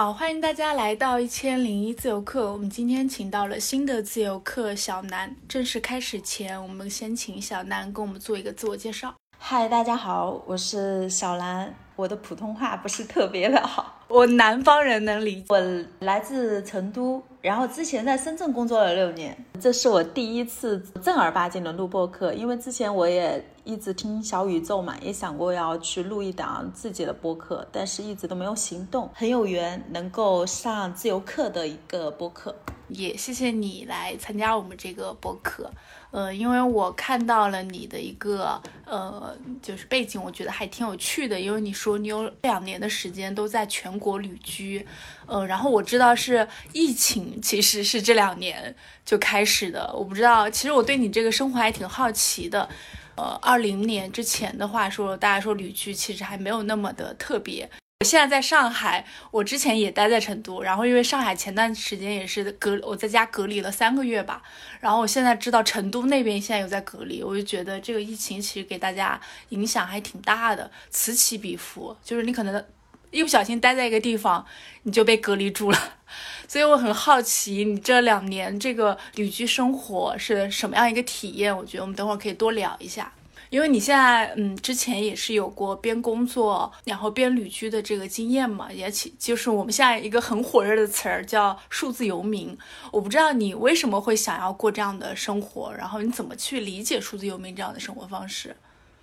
[0.00, 2.50] 好，欢迎大家来到一千零一自由课。
[2.50, 5.36] 我们今天请到了新的自由课小南。
[5.46, 9.14] 正式开始前，我们先请小南给我们做一个自我介绍。
[9.36, 11.74] 嗨，大家好，我是小兰。
[11.96, 15.44] 我的普通话不是特别的好，我南方人能理解。
[15.48, 29.08] 我来自成都，然后之前在深圳工作了六年，这是我第一次正儿八经的录播课，因为之前我也一直听小宇宙嘛，也想过要去录一档自己的播客，但是一直都没有行动。
[29.14, 32.52] 很有缘能够上自由课的一个播客，
[32.88, 35.70] 也谢谢你来参加我们这个播客。
[36.10, 41.40] 呃，因为我看到了你的一个呃，就是背景，我觉得还挺有趣的。
[41.40, 44.84] 因为你说你有两年的时间都在全国旅居，
[45.26, 49.92] 呃，然后我知道是疫情，其实是这两年就开始的。
[49.94, 52.68] 我不知道，其实我对你这个生活还挺好奇的。
[53.16, 57.70] 呃，二零年之前的话说，大家说旅居其实还没有那么的特别。
[58.00, 64.42] 我现在在上海，我之前也待在成都，然后因为上海前段时间也是隔我在家隔离了三个月吧，
[64.80, 72.64] 然后我现在知道成都那边现在有在隔离，我就觉得这个疫情其实给大家影响还挺大的，此起彼伏，就是你可能
[73.10, 74.46] 一不小心待在一个地方，
[74.84, 75.78] 你就被隔离住了，
[76.48, 83.12] 所以我很好奇你这两年这个旅居生活是什么样一个体验，我觉得我们等会儿可以多聊一下。
[83.50, 92.56] 因为你现在，嗯，之前也是有过边工作然后边旅居的这个经验嘛，也起就是我们现在一个很火热的词儿叫数字游民。
[92.92, 98.56] 我不知道你为什么会想要过这样的生活，然后你怎么去理解数字游民这样的生活方式？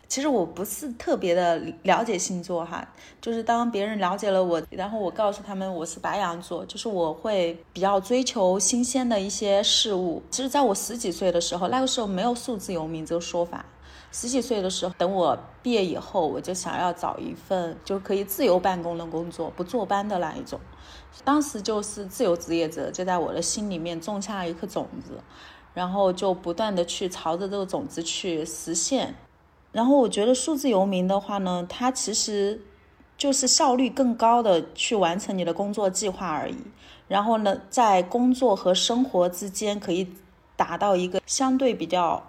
[0.07, 2.87] 其实我不是特别的了解星座哈，
[3.19, 10.23] 就是当别人了解了我，然后我告诉他们我是白羊座，就是我会比较追求新鲜的一些事物。
[10.31, 13.65] 其实在我十几岁的时候，那个时候没有数字游民这个说法。
[14.19, 20.59] 十几岁的时候，等我毕业以后，我就想要找一份就可以自由办公的工作，不坐班的那一种。
[21.23, 25.19] 当时就是自由职业者，就在我的心里面种下了一颗种子，
[25.75, 29.13] 然后就不断的去朝着这个种子去实现。
[29.71, 32.59] 然后我觉得数字游民的话呢，它其实
[33.19, 36.57] 就是效率更高的去完成你的工作计划而已。
[37.07, 40.11] 然后呢，在工作和生活之间可以
[40.55, 42.23] 达到一个相对比较。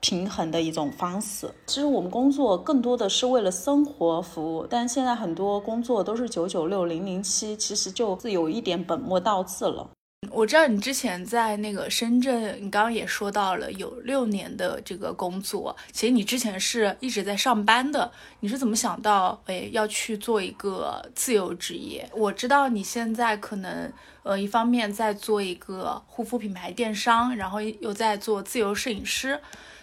[0.00, 1.50] 平衡的一种方式。
[1.66, 9.90] 其实我们工作更多的是为了生活服务，但现在很多工作都是九九六零零七，其实就是有一点本末倒置了。
[10.32, 18.10] 我知道你之前在那个深圳，你刚刚也说到了有六年的这个工作，其实你之前是一直在上班的。
[18.40, 22.08] 你是怎么想到哎要去做一个自由职业？
[22.14, 23.90] 我知道你现在可能
[24.24, 29.40] 呃一方面在做一个护肤品牌电商，然后又在做自由摄影师。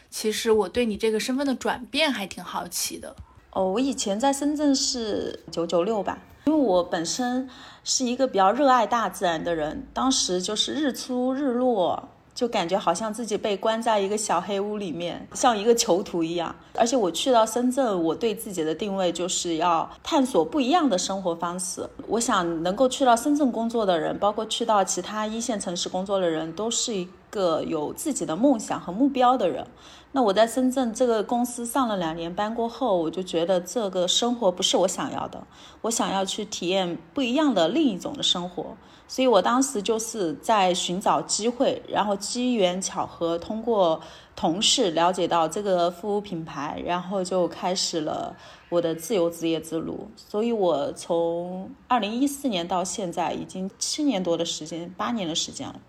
[0.09, 3.15] 其实我对你这个身份的转变还挺好奇的
[3.51, 3.71] 哦。
[3.71, 7.49] 我以前在深圳是九九六吧，因为我本身
[7.83, 12.09] 是一个比较热爱大自然的人，当时就是日出日落。
[12.35, 16.53] 就感觉好像自己被关在一个小黑屋里面，像一个囚徒一样。
[16.75, 21.89] 而且我去到深圳，我对自己的定位就是要探索不一样的生活方式。
[22.07, 29.65] 我想能够去到深圳工作的人，包括去到其他一线城市工作的人，都是一个有自己的梦想和目标的人。
[30.11, 35.41] 那我在深圳这个公司上了两年班过后，我就觉得这个生活不是我想要的，
[35.81, 38.75] 我想要去体验不一样的另一种的生活。
[39.07, 44.01] 所以我当时就是在寻找机会，然后机缘巧合，通过
[44.35, 48.35] 同事了解到这个服务品牌，然后就开始了
[48.67, 50.09] 我的自由职业之路。
[50.15, 55.79] 所以我从二零一四年到现在已经七年多的时间，八年的时间了。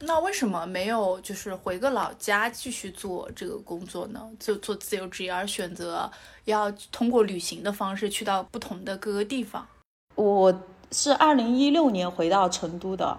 [0.00, 4.28] 那为什么没有就是回个老家继续做这个工作呢？
[4.40, 6.10] 就做自由职业，而选择
[6.46, 9.64] 要通过旅行的方式去到不同的各个地方？
[10.16, 10.52] 我。
[10.90, 13.18] 是二零一六年回到成都的。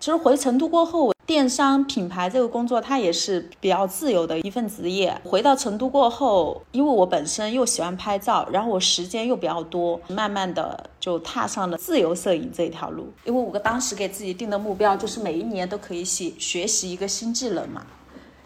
[0.00, 5.16] 其实回成都过后，电商品牌这个工作它也是比较自由的一份职业。
[5.24, 13.12] 回到成都过后，因为我本身又喜欢拍照，然后我时间又比较多，慢慢的就踏上了自由摄影这条路。
[13.24, 17.86] 因为我当时给自己定的目标就是每一年都可以学学习一个新技能嘛，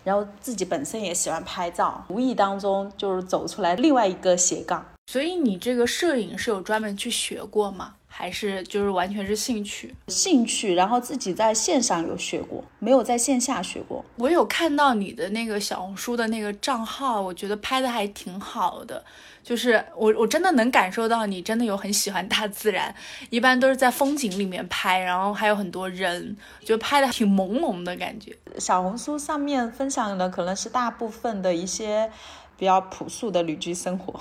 [0.04, 4.84] 然后自己本身也喜欢拍照，无意当中就是走出来另外一个斜杠。
[5.10, 7.94] 所以你这个摄影是有专门去学过吗？
[8.18, 14.02] 还是就是完全是兴趣，兴趣，然后自己在线上有学过，没有在线下学过。
[14.16, 19.04] 我有看到你的那个小红书的那个账号，我觉得拍的还挺好的，
[19.42, 22.94] 就是我我真的能感受到你真的有很喜欢大自然，
[23.28, 26.34] 一般都是在风景里面拍，然后还有很多人，
[26.64, 28.34] 就拍的挺朦胧的感觉。
[28.58, 32.10] 小红书上面分享的可能是大部分的一些
[32.56, 34.18] 比较朴素的旅居生活。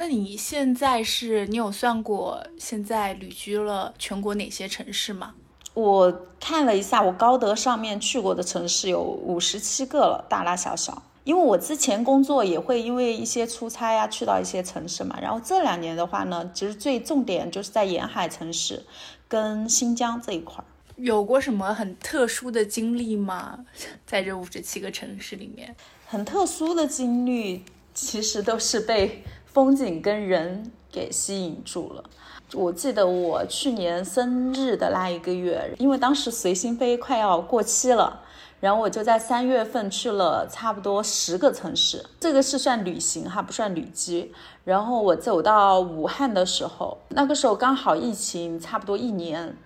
[0.00, 5.34] 那你现在是你有算过现在旅居了全国哪些城市吗？
[5.74, 6.10] 我
[6.40, 11.02] 看了一下，我高德上面去过的城市有五十七个了，大大小小。
[11.24, 15.18] 因为我之前工作也会因为一些出差呀，去到一些城市嘛。
[15.20, 18.82] 然后这两年的话呢，其实最重点就是在沿海城市
[19.28, 20.64] 跟新疆这一块儿。
[20.96, 23.66] 有过什么很特殊的经历吗？
[24.06, 25.76] 在这五十七个城市里面，
[26.06, 32.04] 很特殊的经历，其实都是被风景跟人给吸引住了。
[32.52, 38.20] 我记得我去年生日的那一个月，因为当时随心飞快要过期了，
[38.58, 44.32] 然后我就在三月份去了差不多十个城市，这个是算旅行哈，不算旅居。
[44.64, 49.56] 然后我走到武汉的时候，那个时候刚好疫情差不多一年，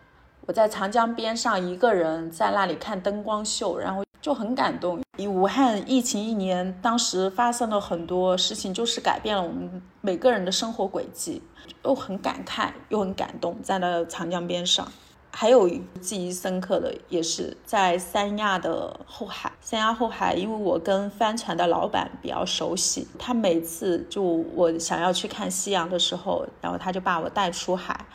[0.47, 5.03] 我在长江边上一个人在那里看灯光秀，然后就很感动。
[5.19, 11.43] 以武汉疫情一年，当时发生了很多事情，就是改变了我们每个人的生活轨迹。
[11.83, 14.91] 又很感慨，又很感动，站在那长江边上，
[15.31, 15.69] 还有
[16.01, 19.53] 记忆深刻的，也是在三亚的后海。
[19.61, 28.07] 三亚后海，因为我跟帆船的老板比较熟悉，他每次就我想要去看夕阳的时候，然后他就把我带出海，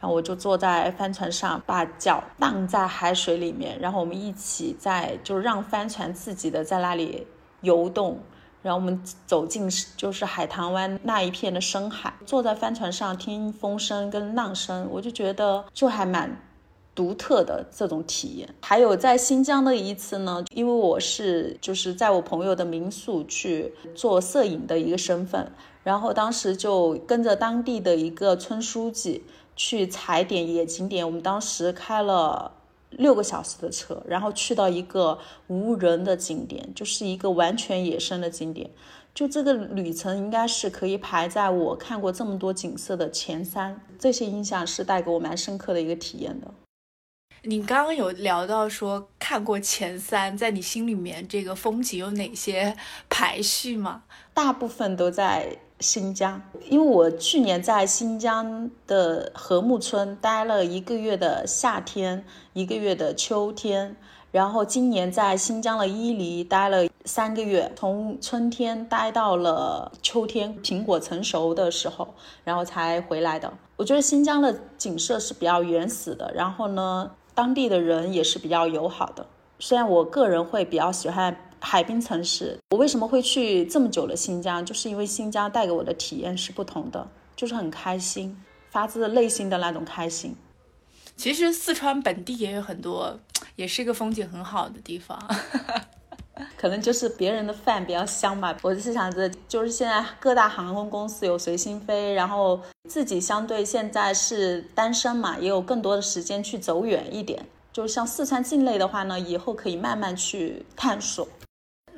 [0.00, 7.26] 然后我就坐在帆船上，把脚荡在海水里面，然后我们一起在，就让帆船自己的在那里
[7.62, 8.20] 游动。
[8.60, 16.36] 然后我们走进就是海棠湾那一片的深海，坐在帆船上听风声跟浪声，我就觉得就还蛮
[16.92, 18.48] 独特的这种体验。
[18.60, 25.52] 还有在新疆的一次呢，因为我是就是在我朋友的民宿去做摄影的一个身份，
[25.84, 29.24] 然后当时就跟着当地的一个村书记
[29.58, 32.54] 去踩点野景点，我们当时开了。
[32.92, 35.18] 六个小时的车，然后去到一个
[35.48, 38.70] 无人的景点，就是一个完全野生的景点。
[39.14, 43.78] 就这个旅程应该是可以排在我看过这么多景色的前三。
[43.98, 46.50] 这些印象是带给我蛮深刻的一个体验的。
[47.42, 52.74] 你刚刚有聊到说看过前三，在你心里面这个风景有哪些
[53.10, 54.04] 排序吗？
[54.32, 55.58] 大部分都在。
[55.80, 63.94] 新疆，因为我去年在新疆的禾木村待了一个月的夏天，一个月的秋天，
[64.32, 72.08] 然后今年在新疆的伊犁待了三个月，从春天待到了秋天，苹果成熟的时候，
[72.42, 73.52] 然后才回来的。
[73.76, 79.24] 我觉得新疆的景色是比较原始的，然后呢，当地的人也是比较友好的。
[79.60, 81.36] 虽然我个人会比较喜欢。
[81.60, 84.64] 海滨城市，我为什么会去这么久的新疆？
[84.64, 88.36] 就是因为新疆带给我的体验是不同的，就是很开心，
[88.70, 90.36] 发自内心的那种开心。
[91.16, 93.18] 其实四川本地也有很多，
[93.56, 95.18] 也是一个风景很好的地方。
[96.56, 98.56] 可能就是别人的饭比较香吧。
[98.62, 107.44] 我是想着，就是现在各大航空公司有随心飞，然后自己相对现在是单身嘛，也有更多的时间去走远一点。
[107.72, 111.26] 就像四川境内的话呢，以后可以慢慢去探索。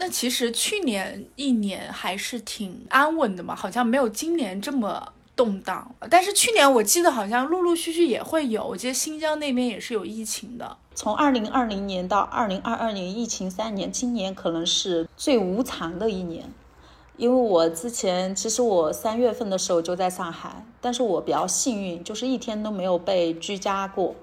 [0.00, 5.94] 那其实去年一年还是挺安稳的嘛，好像没有今年这么动荡。
[6.08, 10.78] 但是去年我记得好像陆陆续续也会有，我记得新疆那边也是有疫情的。
[10.94, 16.50] 从二零二零年到二零二二年，疫情三年，今年可能是最无常的一年。
[17.18, 24.14] 因为我之前其实我三月份的时候就在上海，但是我比较幸运，就是一天都没有被居家过，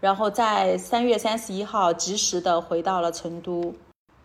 [0.00, 3.74] 然后在三月三十一号及时的回到了成都。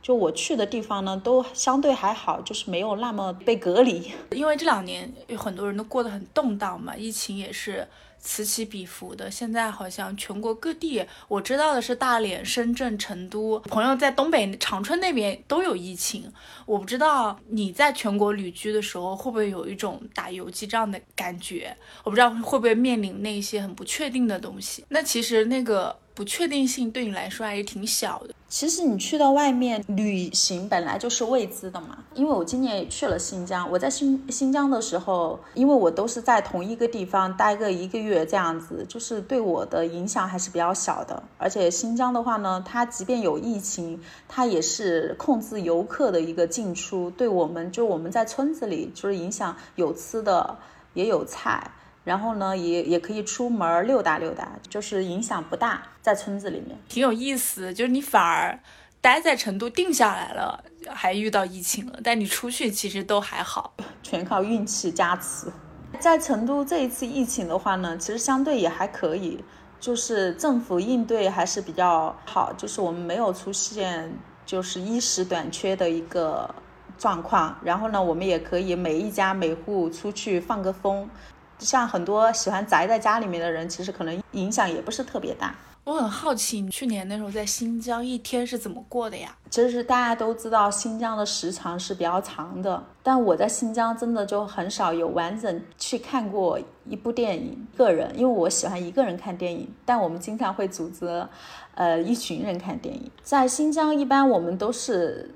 [0.01, 4.11] 就我去的地方呢，都相对还好，就是没有那么被隔离。
[4.31, 7.87] 因为这两年有很多人都过得很动荡嘛，疫情也是。
[8.21, 16.29] 此起彼伏的，现在好像全国各地，我知道的是大连、深圳、成都，朋友在东北长春那边都有疫情。
[16.65, 24.83] 我不知道你在全国旅居的时候会不会有一种打游击战的感觉，我不知道会不会面临那些很不确定的东西。
[24.89, 25.97] 那其实那个。
[26.19, 28.33] 不确定性对你来说还是挺小的。
[28.49, 31.99] 其实你去到外面旅行本来就是未知的嘛。
[32.13, 41.23] 因为我今年也去了新疆，我在新新疆的时候，因为我都是在同一个地方待个一个月这样子，就是对我的影响还是比较小的。
[41.37, 50.57] 而且新疆的话呢，它即便有疫情，它也是控制游客的一个进出，对我们就我们在村子里就是影响有吃的
[50.95, 51.71] 也有菜。
[52.03, 57.73] 然后呢，也也可以出门溜达溜达，就是影响不大，在村子里面挺有意思。
[57.73, 58.57] 就是你反而
[59.01, 65.51] 待在成都定下来了，还遇到疫情了，但你出去其实都还好， 全靠运气加持。
[65.99, 69.43] 在成都这一次疫情的话呢，其实相对也还可以，
[69.79, 74.11] 就是政府应对还是比较好，就是我们没有出现
[74.45, 76.53] 就是衣食短缺的一个。
[76.97, 77.57] 状况。
[77.63, 81.09] 然后呢，我们也可以每一家每户出去放个风。
[81.59, 85.55] 像很多喜欢宅在家里面的人，其实可能影响也不是特别大。
[85.85, 89.35] 我很好奇，你去年那时候在新疆一天是怎么过的呀？
[89.49, 97.67] 其实大家都知道，新疆的时长是比较长的，但我在新疆真的就很少有完整去看过一部电影。
[97.75, 101.27] 个人，因为我喜欢一个人看电影，但我们经常会组织，
[101.73, 103.09] 呃，一群人看电影。
[103.23, 105.33] 在新疆，一般我们都是。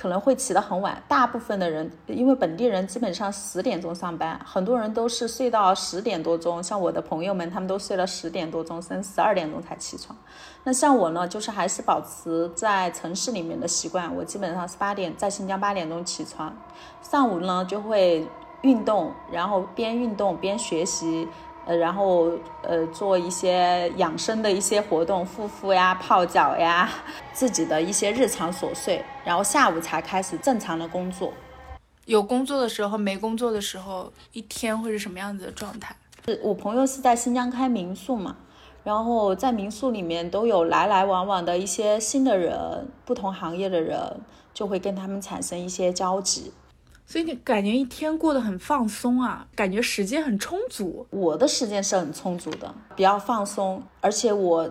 [0.00, 6.62] 可能会起得很晚，大部分的人因为本地人基本上十点钟上班，很多人都是睡到十点多钟。
[6.62, 10.16] 像我的朋友们，他们都睡了十点多钟，甚至十二点钟才起床。
[10.62, 16.56] 那像我呢，就是还是保持在城市里面的习惯，我基本上是八点在新疆八点钟起床，
[17.02, 18.24] 上午呢就会
[18.62, 21.26] 运动，然后边运动边学习。
[21.68, 22.30] 呃，然后
[22.62, 26.88] 呃，做一些养生的一些活动，护肤呀、泡脚呀，
[27.34, 31.30] 自己的一些日常琐碎，然后下午才开始正常的工作。
[32.06, 35.94] 有工作的时候没工作的时候，一天会是什么样子的状态？
[36.24, 38.36] 是我朋友是在新疆开民宿嘛，
[38.82, 44.18] 然后在民宿里面都有来来往往的一些新的人，不同行业的人，
[44.54, 46.50] 就会跟他们产生一些交集。
[47.10, 51.06] 所以你感觉一天过得很放松啊，感觉时间很充足。
[51.08, 53.82] 我的时间是很充足的，比较放松。
[54.02, 54.70] 而且我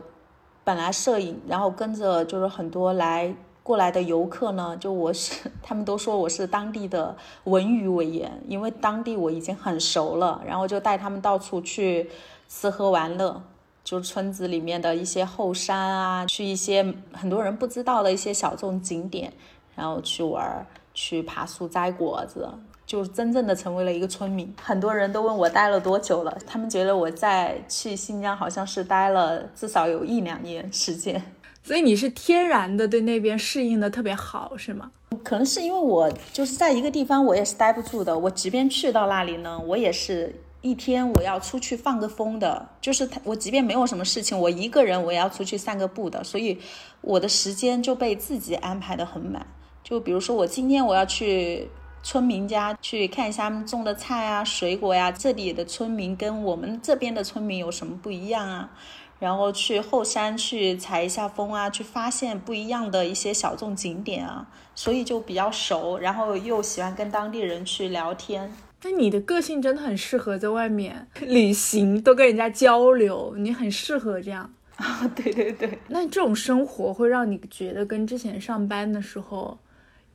[0.64, 12.08] 本来摄影，然后跟着就是很多来过来的游客呢，就我是 他们都说我是当地的文娱委员，因为当地我已经很熟了，然后就带他们到处去
[12.48, 13.42] 吃喝玩乐，
[13.84, 19.34] 就村子里面的一些后山啊，去一些很多人不知道的一些小众景点，
[19.76, 20.68] 然后去玩儿。
[20.98, 22.50] 去爬树摘果子，
[22.84, 24.52] 就真正的成为了一个村民。
[24.60, 31.24] 很多人都问我待了多久了，他们觉得我在去新疆好像是待了至少有一两年时间。
[31.62, 34.90] 所以你是天然的对那边适应的特别好，是吗？
[35.24, 38.18] 可能是因为我就是在一个地方，我也是待不住的。
[38.18, 42.68] 我即便去到那里呢，我也是一天我要出去放个风的。
[42.82, 46.24] 就是我即便没有什么事情，我一个人我也要出去散个步的。
[46.24, 46.58] 所以
[47.02, 49.46] 我的时间就被自己安排的很满。
[49.88, 51.66] 就比如说，我今天我要去
[52.04, 58.70] 村民家去看一下他们种的菜啊、水果呀，这里的村民跟我们这边的村民有什么不一样啊？
[59.18, 68.54] 然后去后山去采一下风啊，去发现不一样的一些小众景点啊，所以就比较熟，然后又喜欢跟当地人去聊天。
[68.84, 75.10] 那你的个性真的很适合在外面 旅行，多跟人家交流，你很适合这样 啊？
[75.16, 75.80] 对对对。
[75.88, 79.58] 那这种生活会让你觉得跟之前上班的时候？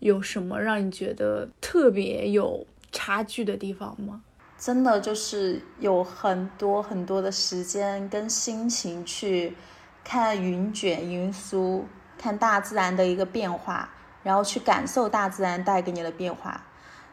[0.03, 4.21] 有什么让你觉得特别有差距的地方吗？
[4.59, 9.57] 真的就是有很多很多的时间跟心情去
[10.03, 11.87] 看云卷云舒，
[12.19, 13.89] 看大自然的一个变化，
[14.25, 16.65] 然后去感受大自然带给你的变化。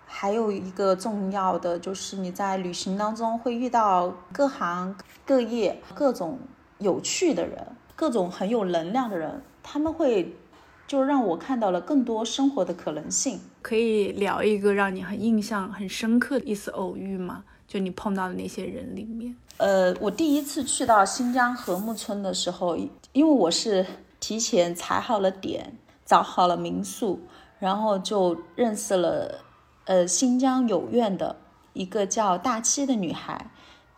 [0.07, 6.39] 还有一个重要的就是你在旅行当中会遇到各行各业各种
[6.79, 10.35] 有趣的人，各种很有能量的人，他们会。
[10.89, 13.39] 就让我看到了更多生活的可能性。
[13.61, 17.43] 可以聊一个让你很印象很深刻的一次偶遇吗？
[17.67, 19.35] 就你碰到的那些人里面。
[19.57, 22.75] 呃，我第一次去到新疆和木村的时候，
[23.13, 23.85] 因为我是
[24.19, 27.19] 提前踩好了点，找好了民宿，
[27.59, 29.41] 然后就认识了
[29.85, 31.35] 呃新疆有院的
[31.73, 33.51] 一个叫大七的女孩。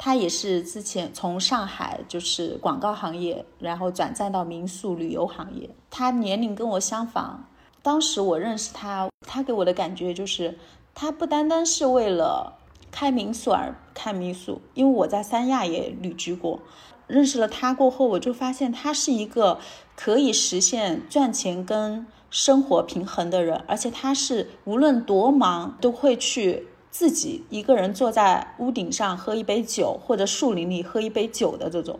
[0.04, 5.70] 他也是之前从上海就是广告行业，然后转战到民宿旅游行业。
[5.92, 7.48] 他年龄跟我相仿，
[7.84, 10.58] 当时我认识他，他给我的感觉就是，
[10.96, 12.58] 他不单单是为了
[12.90, 16.60] 开民宿而开民宿，因为我在三亚也旅居过。
[17.06, 19.60] 认识了他过后，我就发现他是一个
[19.96, 26.70] 可以实现赚钱跟生活平衡的人，而且他是无论多忙都会去。
[26.92, 32.00] 自己一个人坐在屋顶上喝一杯酒，或者树林里喝一杯酒的这种，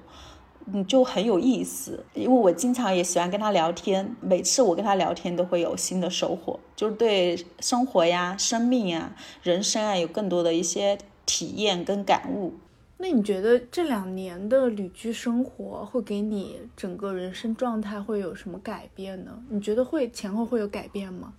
[0.66, 2.04] 嗯，就很有意思。
[2.14, 12.54] 因为我经常也喜欢跟他聊天，每次我跟他聊天都会有新的收获，就是对生活呀、生命呀、人生啊有更多的一些体验跟感悟。
[12.98, 19.32] 那你觉得这两年的旅居生活会给你整个人生状态会有什么改变呢？
[19.50, 21.34] 你觉得会前后会有改变吗？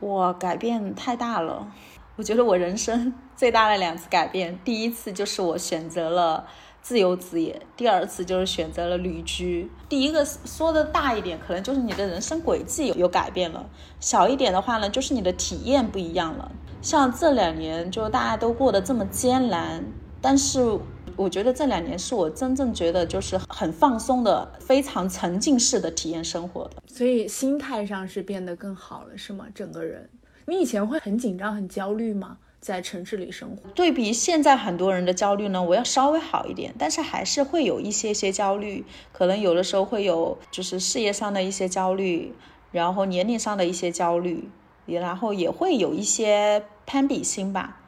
[0.00, 1.72] 我改变太大了。
[2.16, 6.46] 我觉得我人生 最大的两次改变，第一次就是我选择了
[6.80, 9.68] 自由职业，第二次就是选择了旅居。
[9.88, 13.66] 第一个说的大一点，可能就是你的人生轨迹有有改变了；
[13.98, 16.52] 小一点的话呢，就是你的体验不一样了。
[16.80, 19.84] 像这两年，就大家都过得这么艰难，
[20.20, 20.78] 但是
[21.16, 26.82] 我觉得这两年是我真正觉得就是很放松的、非常沉浸式的体验生活的。
[26.86, 29.46] 所以心态上是变得更好了，是吗？
[29.52, 30.08] 整个人。
[30.46, 32.38] 你以前会很紧张、很焦虑吗？
[32.60, 38.82] 在城市里生活，对比现在很多人的焦虑呢，我要稍微好一点，但是还是会有一些些焦虑，
[39.12, 42.32] 可能有的时候会有就是事业上的一些焦虑，
[42.72, 44.48] 然后年龄上的一些焦虑，
[44.86, 47.82] 也然后也会有一些攀比心吧，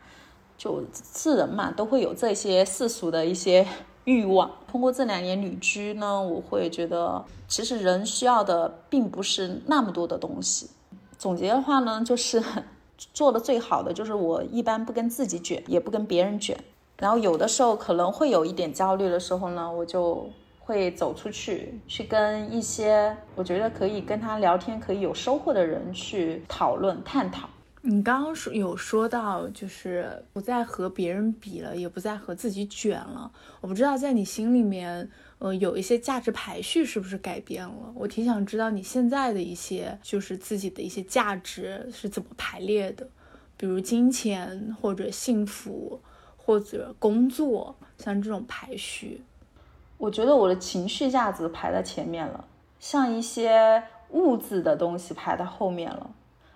[0.58, 3.66] 就是人嘛，都会有这些世俗的一些
[4.04, 4.50] 欲望。
[4.68, 10.68] 通过这两年旅居呢，我会觉得其实人需要的并不是那么多的东西。
[11.18, 12.42] 总结的话呢，就是。
[13.12, 16.56] 做的最好的就是我一般不跟自己卷，也不跟别人卷。
[16.96, 20.26] 然后有的时候可能会有一点焦虑的时候呢，我就
[20.60, 27.46] 会走出去，去跟一些我觉得可以跟他聊天、可以有收获的人去讨论、探讨。
[27.82, 33.30] 你刚刚说有说到，就是不再和别人比了，也不再和自己卷了。
[33.60, 35.10] 我不知道在你心里面。
[35.38, 37.92] 呃，有一些价值排序是不是改变了？
[37.94, 43.06] 我挺想知道你现在的一些，就是自己的一些价值是怎么排列的，
[43.56, 46.00] 比如金钱或者幸福
[46.38, 49.22] 或者工作，像这种排序。
[49.98, 52.44] 我觉得我的情绪价值排在前面了，
[52.80, 56.10] 像一些物质的东西排在后面了。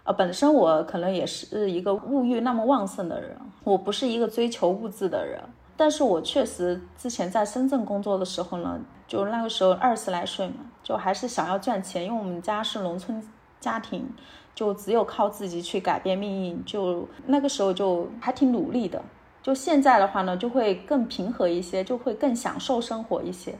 [0.04, 5.38] 呃，本身我可能也是一个物欲那么旺盛的人，我不是一个追求物质的人。
[5.80, 13.26] 但是我确实之前在深圳工作的时候呢，就那个时候二十来岁嘛，就还是想要赚钱，因为我们家是农村
[13.60, 14.06] 家庭，
[14.54, 19.02] 就只有靠自己去改变命运，就那个时候就还挺努力的。
[19.42, 23.58] 就现在的话呢，就会更平和一些，就会更享受生活一些。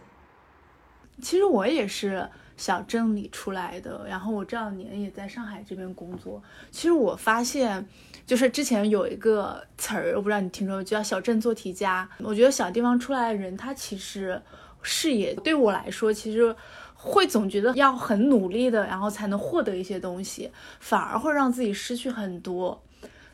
[1.23, 2.29] 其实我也是
[2.61, 6.41] 小镇里出来的，然后我这两年也在上海这边工作。
[6.71, 7.89] 其实我发现。
[8.27, 12.09] 就是之前有一个词儿，我不知道你听说，叫“小镇做题家”。
[12.23, 14.41] 我觉得小地方出来的人，他其实
[14.83, 16.55] 视野对我来说，其实
[16.95, 22.81] 会总觉得要很努力的，然后才能获得一些东西，反而会让自己失去很多。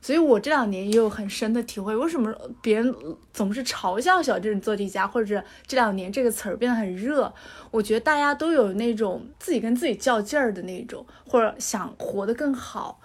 [0.06, 2.94] 所以我这两年也有很深的体会，为什么别人
[3.32, 7.34] 总是嘲笑“小镇做题家”，或者这两年这个词儿变得很热？
[7.72, 13.00] 我觉得大家都有那种自己跟自己较劲儿的那种，或者想活得更好。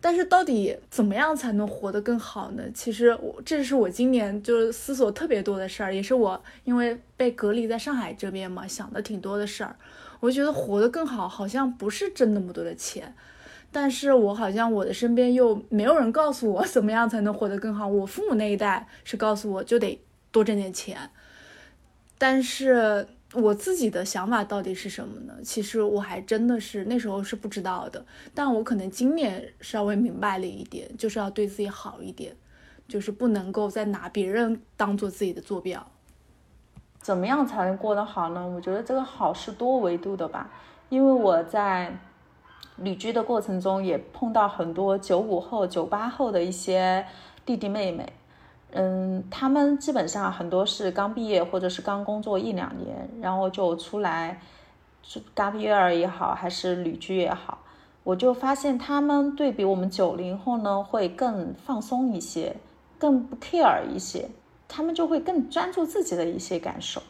[0.00, 2.62] 但是到底怎么样才能活得更好呢？
[2.72, 9.76] 其实我这是我今年就是思索特别多的事儿，也是我因为被隔离在上海这边嘛，想的挺多的事儿。
[10.20, 13.14] 我觉得活得更好，好像不是挣那么多的钱，
[13.70, 17.86] 但是我好像我的身边又没有人告诉我怎么样才能活得更好。
[17.86, 20.00] 我父母那一代是告诉我就得
[20.30, 21.10] 多挣点钱，
[22.16, 23.06] 但是。
[23.34, 25.34] 我自己的想法到底是什么呢？
[25.44, 28.02] 其实我还真的是那时候是不知道的，
[28.32, 32.34] 但我可能今年稍微明白了一点，就是要对自己好一点，
[32.88, 35.86] 就是不能够再拿别人当做自己的坐标。
[37.02, 38.48] 怎么样才能过得好呢？
[38.48, 40.50] 我觉得这个好是多维度的吧，
[40.88, 41.94] 因为我在
[42.82, 47.04] 旅居的过程中也碰到很多九五后、九八后的一些
[47.44, 48.12] 弟弟妹妹。
[48.72, 54.40] 嗯，他们基本上很多是刚毕业或者是刚工作一两年，然后就出来，
[55.02, 57.58] 是 gap year 也好，还是旅居也好，
[58.04, 62.56] 我就发现他们对比我们九零后呢，会更放松一些，
[62.98, 64.28] 更不 care 一些，
[64.68, 67.00] 他们就会更专注自己的一些感受。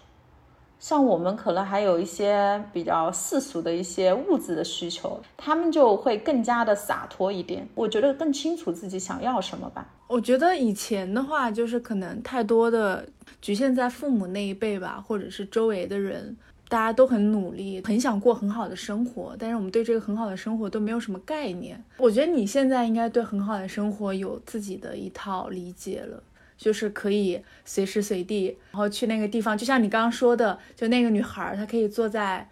[0.78, 7.68] 像我们可能还有一些比较世俗的一些物质的需求，他们就会更加的洒脱一点。
[7.74, 9.86] 我觉得更清楚自己想要什么吧。
[10.06, 13.06] 我觉得以前的话，就是可能太多的
[13.42, 16.34] 局限在父母那一辈吧，或者是周围的人，
[16.68, 21.82] 大家都很努力，很想过很好的生活，但是我们对这个很好的生活都没有什么概念。
[21.98, 26.22] 我觉得你现在应该对很好的生活有自己的一套理解了。
[26.58, 32.46] 就是可以随时随地，然后去那个地方，就像你刚刚说的，就那个女孩，她可以坐在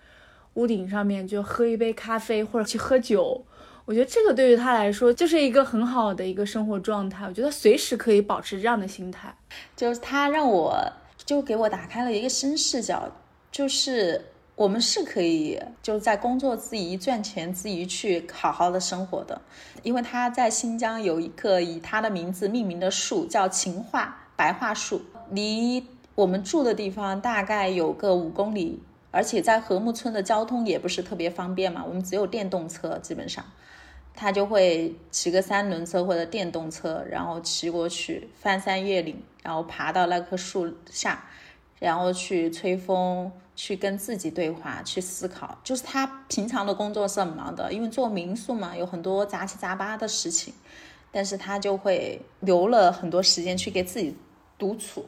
[0.54, 3.44] 屋顶上面，就喝一杯咖啡或者去喝酒。
[3.84, 7.26] 我觉得这个对于她来说就是一个很好的一个生活状态。
[7.26, 9.36] 我觉得随时可以保持这样的心态，
[9.76, 10.92] 就是她让我
[11.24, 13.12] 就给我打开了一个新视角，
[13.50, 14.24] 就是。
[14.56, 19.38] 我们是可以就在工作之余赚钱之余去好好的生活的，
[19.82, 33.44] 因为他在新疆有一个以他的名字命名的树，叫秦桦白桦树，离我们住的地方大概有个五公里，而且在禾木村的交通也不是特别方便嘛，我们只有电动车，基本上
[34.14, 41.22] 他就会骑个三轮车或者电动车，然后骑过去翻山越岭，然后爬到那棵树下，
[41.78, 43.30] 然后去吹风。
[43.56, 45.58] 去跟自己对话，去思考。
[45.64, 50.54] 就是他平常的工作是很忙的，因为做民宿嘛，有很多杂七杂八的事情，
[51.10, 54.16] 但是他就会留了很多时间去给自己
[54.56, 55.04] 独处。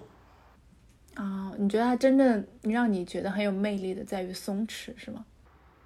[1.14, 5.24] 啊，你觉得他真正让你觉得很有魅力的在于松弛，是吗？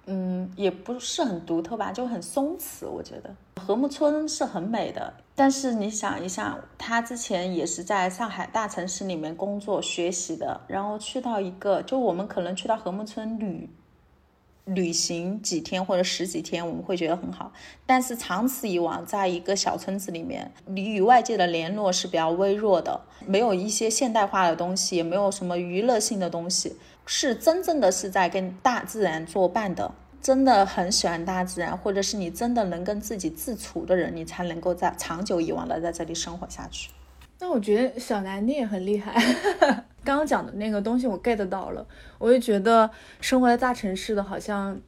[0.05, 2.87] 嗯，也不是很独特吧，就很松弛。
[2.87, 13.69] 我觉得和睦村是很美的，但是你想一下，他之前也是在上海大城市里面工作学习的，然后去到一个，就我们可能去到和睦村旅
[14.65, 17.51] 旅行几天或者十几天，我们会觉得很好。
[17.85, 26.77] 但是长此以往，在一个小村子里面，你与外界的联络是比较微弱的，没有一些现代化的东西，也没有什么娱乐性的东西。
[27.05, 29.93] 是真正的是在跟大自然作伴的，
[30.23, 36.89] 真的很喜欢大自然，或者是你真的能跟自己自处的人，你才能够在长久以往的在这里生活下去。
[37.39, 39.13] 那我觉得小南你也很厉害，
[40.01, 41.85] 刚刚讲的那个东西我 get 到了，
[42.17, 44.79] 我就觉得生活在大城市的好像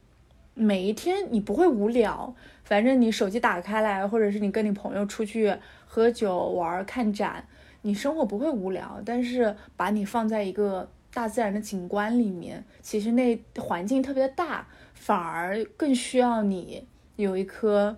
[0.54, 5.54] 每一天你不会无聊，反正你手机打开来，或者是你跟你朋友出去
[5.86, 7.46] 喝酒玩看展，
[7.82, 10.88] 你生活不会无聊，但是把你放在一个。
[11.14, 14.68] 大自然的景观里面，其实那环境特别大，
[15.06, 17.96] 反而更需要你有一颗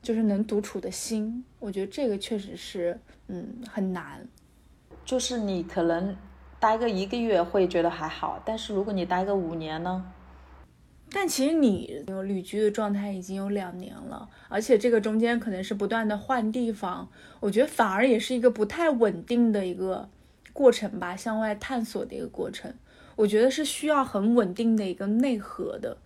[0.00, 1.44] 就是能独处的心。
[1.58, 4.26] 我觉得这个确实是，嗯，很难。
[5.04, 6.16] 就是你可能
[6.58, 10.10] 待个一个月会觉得还好，但是如果你待个五年呢？
[11.10, 17.06] 但其实你有旅居的状态已经有两年了，而且这个中间可能是不断的换地方，
[17.40, 20.08] 我觉得反而也是一个不太稳定的一个。
[20.54, 22.72] 过程吧，向外探索的一个过程，
[23.14, 25.98] 我觉得是需要很稳定的一个内核的。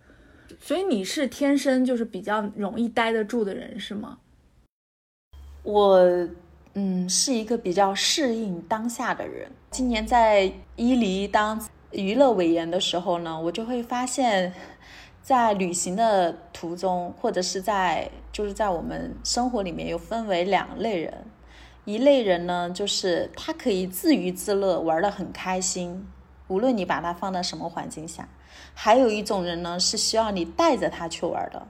[0.63, 4.19] 所以你是天生就是比较容易待得住的人，是吗？
[5.63, 5.99] 我
[6.75, 9.51] 嗯，是一个比较适应当下的人。
[9.71, 11.59] 今年在伊犁当
[11.91, 14.53] 娱乐委员的时候呢，我就会发现，
[15.21, 21.25] 在旅行的途中，或者是在就是在我们生活里面，有分为两类人。
[21.85, 26.07] 一类人呢，就是他可以自娱自乐，玩得很开心，
[26.47, 28.29] 无论你把他放在什么环境下。
[28.73, 31.67] 还有一种人呢，是需要你带着他去玩的，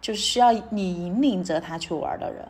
[0.00, 2.46] 就是需要你引领着他去玩的人。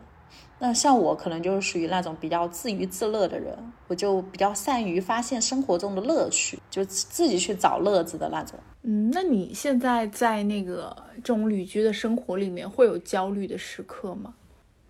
[0.57, 3.57] 那像我，可能就是属于那种比较自娱自乐的人，
[3.87, 8.57] 我就比较善于发现生活中的乐趣，就自己去找乐子的那种。
[8.83, 14.33] 嗯，那你现在在那个这种旅居的生活里面，会有焦虑的时刻吗？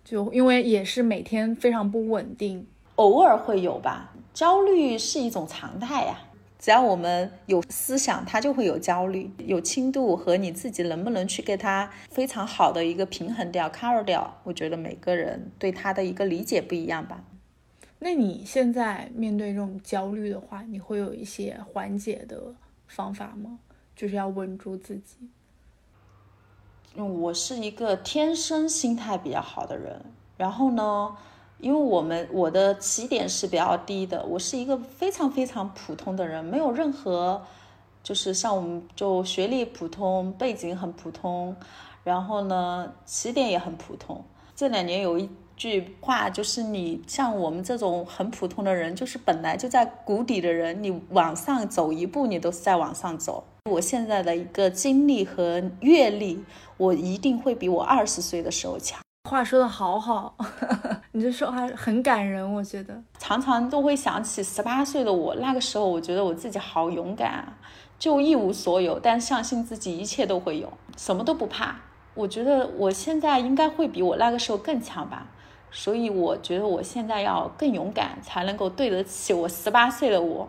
[0.04, 4.12] 就因为也是每天非常不稳定，偶尔会有吧。
[4.32, 6.20] 焦虑是一种常态呀，
[6.58, 14.40] 只要我们有思想，它就会有焦虑，有轻度和你自己能不能去给它非常好的一个平衡掉、cover 掉。
[14.44, 17.22] 我觉得每个人对他的一个理解不一样吧。
[17.98, 22.54] 那你现在面对这种焦虑的话，你会有一些缓解的
[22.86, 23.58] 方法吗？
[23.94, 25.28] 就是要稳住自己。
[26.94, 30.02] 嗯，我是一个天生心态比较好的人。
[30.36, 31.16] 然后呢，
[31.58, 37.42] 因为我们我的起点是比较低的，我是一个非常非常普通的人，没有任何，
[38.02, 41.56] 就是像我们就学历普通，背景很普通，
[42.04, 44.22] 然后呢，起点也很普通。
[44.54, 53.44] 这两年有一句话，就是你像我们这种很普通的人，就是本来就在谷底的人，你往上走一步，你都是在往上走。
[53.70, 56.44] 我现在的一个经历和阅历，
[56.76, 59.00] 我一定会比我二十岁的时候强。
[59.26, 60.36] 话说的好好，
[61.12, 67.58] 你这说话很感人，我觉得常常都会想起十八岁的我，那个时候我觉得我自己好勇敢啊，
[67.98, 71.76] 就一无所有，但相信自己一切都会有，什么都不怕。
[72.14, 75.26] 我觉得我现在应该会比我那个时候更强吧，
[75.70, 80.48] 所以我觉得我现在要更勇敢，才能够对得起我十八岁的我。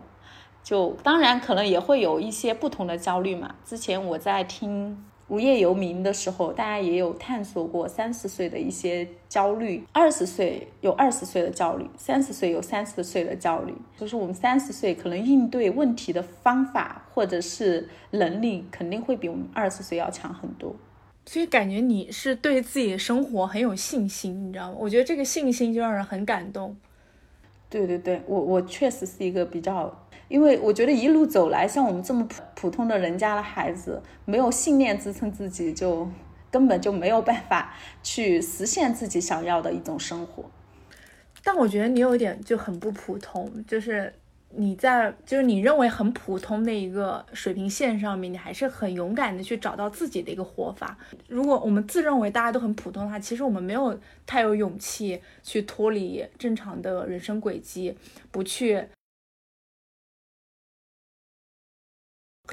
[0.62, 3.54] 就当然可能也会有一些不同的焦虑嘛。
[3.64, 4.90] 之前我在听
[5.28, 9.84] 《无业游民》的时候，大家也有探索过三十岁的一些焦虑。
[9.92, 13.74] 二十岁有二十岁的焦虑，三十岁有三十岁的焦虑。
[13.98, 20.74] 就是我们三十岁可能应对问题的方法或者是能力，肯定会比我们二十岁要强很多。
[21.26, 24.76] 所以感觉你是对自己的生活很有信心，你知道吗？
[24.78, 26.74] 我觉得这个信心就让人很感动。
[27.70, 30.04] 对对对，我我确实是一个比较。
[30.28, 36.06] 因为我觉得一路走来，像我们这么普普通的人家的孩子，没有信念支撑自己，就
[36.50, 40.44] 根本就没有办法去实现自己想要的一种生活。
[41.42, 44.12] 但我觉得你有一点就很不普通，就是
[44.50, 50.96] 你在就是你认为很普通的一个水平线上面，你还是很勇敢的去找到自己的一个活法。
[51.28, 57.96] 如果我们自认为大家都很普通的话，其实我们没有太有勇气去脱离正常的人生轨迹，
[58.30, 58.88] 不去。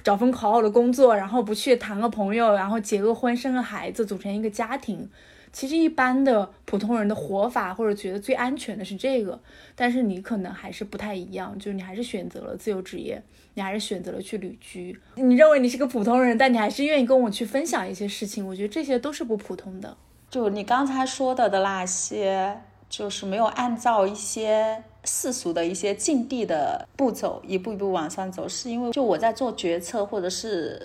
[0.03, 5.09] 找份好好的工作，然后不去谈个朋友，然后结个婚，生个孩子，组成一个家庭。
[5.55, 9.39] 其实一般的普通人的活法或者觉得最安全的是这个，
[9.73, 14.99] 但是你可能还是不太一样，就是你还是选择了自由职业，你还是选择了去旅居。
[15.15, 19.95] 你认为你是个普通人，但你还是愿意跟我去分享一些事情，我觉得这些都是不普通的。
[20.29, 24.83] 就你刚才说的的那些，就是没有按照一些。
[25.07, 30.81] 世俗的一些境地的步骤，一步一步往上走，是因为就我在做决策或者是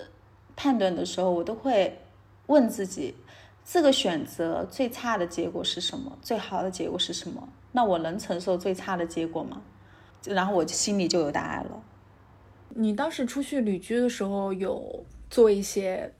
[0.55, 1.97] 判断的时候，我都会
[2.45, 3.15] 问自己，
[3.65, 7.47] 这个选择最差的结果是什么，最好的结果是什么？
[7.71, 9.61] 那我能承受最差的结果吗？
[10.25, 11.83] 然后我心里就有答案了。
[12.69, 16.13] 你当时出去旅居的时候，有做一些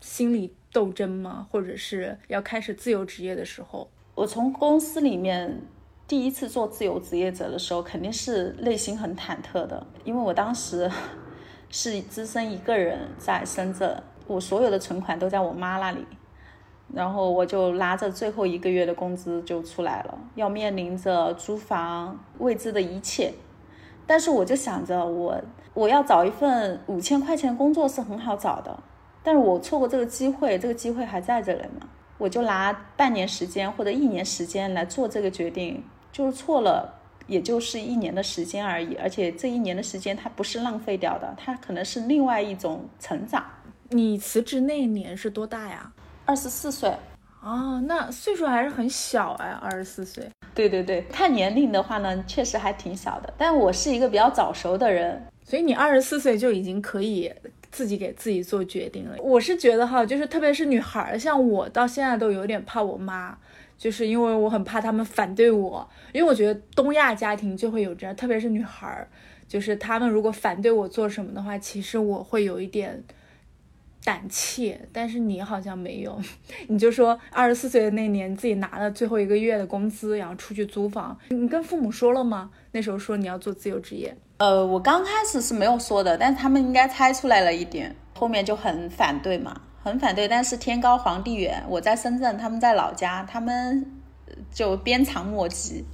[0.00, 1.46] 心理斗争吗？
[1.50, 5.62] 或者是要开始自由职业的时候，我从公司里面。
[6.06, 10.88] 第一次做自由职业者的时候，肯定是内心很忐忑的，因为我当时
[11.70, 16.04] 是只身一个人在深圳，我所有的存款都在我妈那里，
[16.94, 23.32] 然后我就拿着最后一个月的工资就出来了，要面临着租房未知的一切，
[24.06, 25.40] 但是我就想着我
[25.74, 28.78] 我要找一份五千块钱工作是很好找的，
[29.22, 35.82] 但是我错过这个机会，这个机会还在这里呢，我就拿半年时间或者一年时间来做这个决定。
[36.12, 36.94] 就是错了，
[37.26, 43.44] 也就是一年的时间而已，而且这一年的时间它不是浪费掉的，它可能是另外一种成长。
[43.88, 45.92] 你辞职那一年是多大呀？
[46.26, 46.90] 二十四岁。
[47.42, 50.26] 哦，那岁数还是很小哎，二十四岁。
[50.54, 53.32] 对对对，看年龄的话呢，确实还挺小的。
[53.36, 57.30] 但我是一个比较早熟的人，所以你二十四岁就已经可以
[57.70, 59.16] 自己给自己做决定了。
[59.20, 63.36] 我是觉得哈，就是特别是女孩，像我到现在都有点怕我妈。
[63.76, 69.06] 就是因为我很怕他们反对我，因为我觉得东亚家庭就会有这样，特别是女孩儿，
[69.48, 73.02] 就是他们如果反对我做什么的话，其实我会有一点
[74.04, 74.80] 胆怯。
[74.92, 76.20] 但是你好像没有，
[76.68, 82.50] 你就说二十四岁的那年自己拿了最后一个月的工资，然后出去租房，你跟父母说了吗？
[82.72, 84.16] 那时候说你要做自由职业。
[84.36, 89.60] 呃，我刚开始是没有说的，但是他们应该猜出来了一点，后面就很反对嘛。
[89.82, 93.84] 很反对，但是天高皇帝远，我在深圳，他们在老家，他们
[94.50, 95.84] 就鞭长莫及。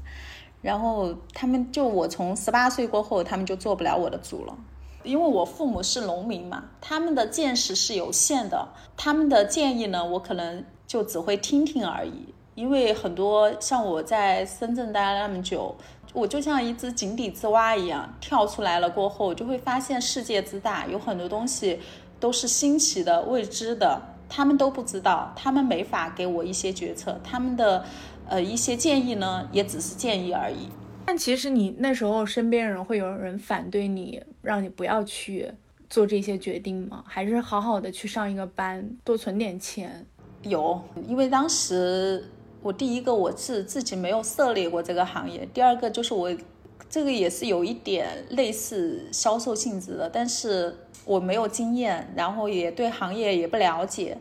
[0.63, 4.57] 然后他们就我从十八岁过后，他们就做不了我的主了，
[5.03, 12.35] 因为我父母是农民嘛，他们的见识是有限的，他们的建议呢，我可能就只会听听而已。
[12.55, 15.75] 因为很多像我在深圳待了那么久，
[16.13, 21.81] 我就像一只井底之蛙一样，跳出来了过后，就会发现世界之大，有很多东西。
[22.19, 27.83] 都是新奇的、未知的，他们都不知道，他们没法给我一些决策，他们的
[28.29, 30.69] 呃一些建议呢，也只是建议而已。
[31.11, 35.51] 但其实你那时候身边人会有人反对你，让你不要去
[35.89, 37.03] 做这些决定吗？
[37.05, 40.07] 还是好好的去上一个班，多存点钱？
[40.43, 42.31] 有，因为当时
[42.63, 46.33] 我第一个我是自己没有涉猎过这个行业，第二个就是我
[46.89, 50.77] 这个也是有一点类似销售性质的，但是。
[51.07, 54.17] 我没有经验，然后也对行业也不了解，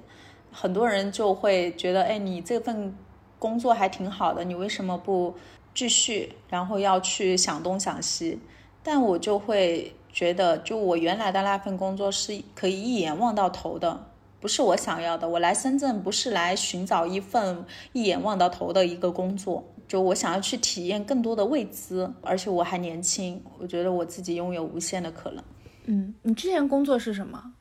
[0.52, 2.96] 很多人就会觉得，哎，你这份
[3.38, 5.36] 工作还挺好的，你为什么不
[5.74, 6.34] 继续？
[6.50, 8.40] 然后要去想东想西。
[8.82, 14.08] 但我就会觉得，就我原来的那份工作是可以一眼望到头的，
[14.40, 15.28] 不是我想要的。
[15.28, 25.44] 我来深圳不是来寻找一份一眼望到头的一个工作，就我想要去体验更多的未知，而且我还年轻，我觉得我自己拥有无限的可能。
[25.86, 27.54] 嗯，你之前工作是什么？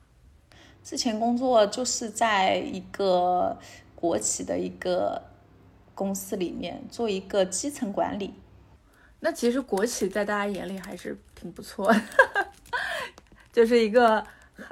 [0.85, 3.59] 之前工作就是在一个
[3.95, 5.21] 国企的一个
[5.99, 8.33] 公司里面做一个基层管理。
[9.19, 12.01] 那其实国企在大家眼里还是挺不错的，
[13.53, 14.25] 就是一个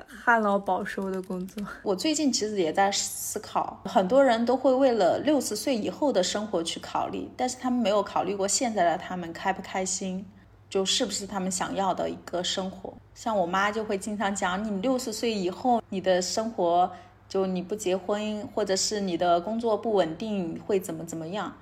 [0.06, 1.66] 旱涝保收的工作。
[1.82, 10.24] 我最近其实也在思考，很多人都会为了六十岁以后的生活去考虑，但是他们没有考虑过现在的他们开不开心。
[10.68, 12.92] 就是不是他们想要的一个生活？
[13.14, 16.90] 像我妈就会经常讲，你六十岁以后，你的生活
[17.28, 21.56] 就你不结婚，或者是你的工作不稳定，会怎么怎么样？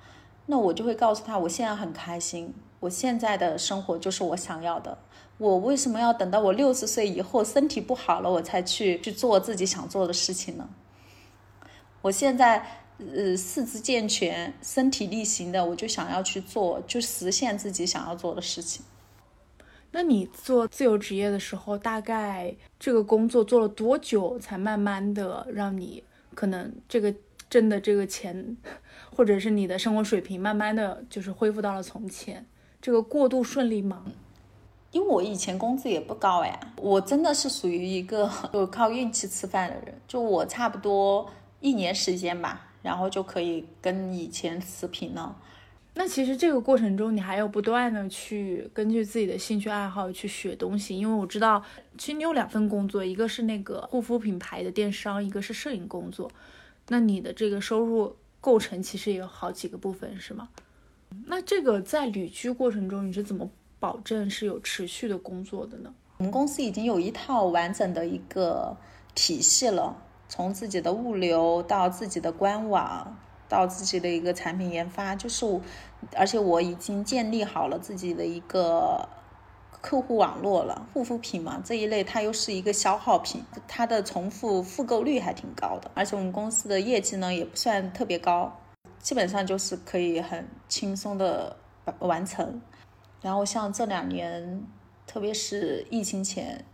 [0.47, 4.97] 那我就会告诉他，我现在很开心，我现在的生活就是我想要的。
[5.37, 10.69] 我为什么要等到我六十岁以后身体不好了，我才去去做自己想做的事情呢？
[12.03, 12.65] 我现在
[12.99, 18.85] 呃四肢健全，身体力行的，我就想要去做，就实现自己想要做的事情。
[19.95, 26.03] 那你做自由职业的时候，大概这个工作做了多久，才慢慢的让你
[26.33, 27.15] 可能这个
[27.49, 28.57] 挣的这个钱，
[29.15, 32.45] 或者是你的生活水平，慢慢的就是恢复到了从前？
[32.81, 34.03] 这个过渡顺利吗？
[34.91, 39.95] 因为我以前工资也不高呀，我真的是属于一个就靠运气吃饭的人。
[40.09, 41.25] 就我差不多
[41.61, 45.33] 一年时间吧，然后就可以跟以前持平了。
[45.97, 51.63] 那其实这个过程中，你还要不断的去根据自己的兴趣爱好去学东西，因为我知道，
[51.97, 56.29] 其实你有两份工作，一个是那个护肤品牌的电商，一个是摄影工作。
[56.89, 60.49] 那你的这个收入构成其实也有好几个部分，是吗？
[61.27, 65.93] 那这个在旅居过程中，你是怎么保证是有持续的工作的呢？
[66.17, 68.75] 我们公司已经有一套完整的一个
[69.15, 69.95] 体系了，
[70.27, 73.17] 从自己的物流到自己的官网。
[73.47, 75.61] 到自己的一个产品研发，就是我，
[76.15, 79.07] 而且我已经建立好了自己的一个
[79.81, 80.87] 客户网络了。
[80.93, 85.91] 护肤品嘛，这一类它又是一个消耗品，它的重复复购率还挺高的。
[85.93, 88.59] 而且我们公司的业绩呢也不算特别高，
[88.99, 91.55] 基本上就是可以很轻松的
[91.99, 92.61] 完成。
[93.21, 94.63] 然后像这两年，
[95.05, 96.65] 特别是疫情前，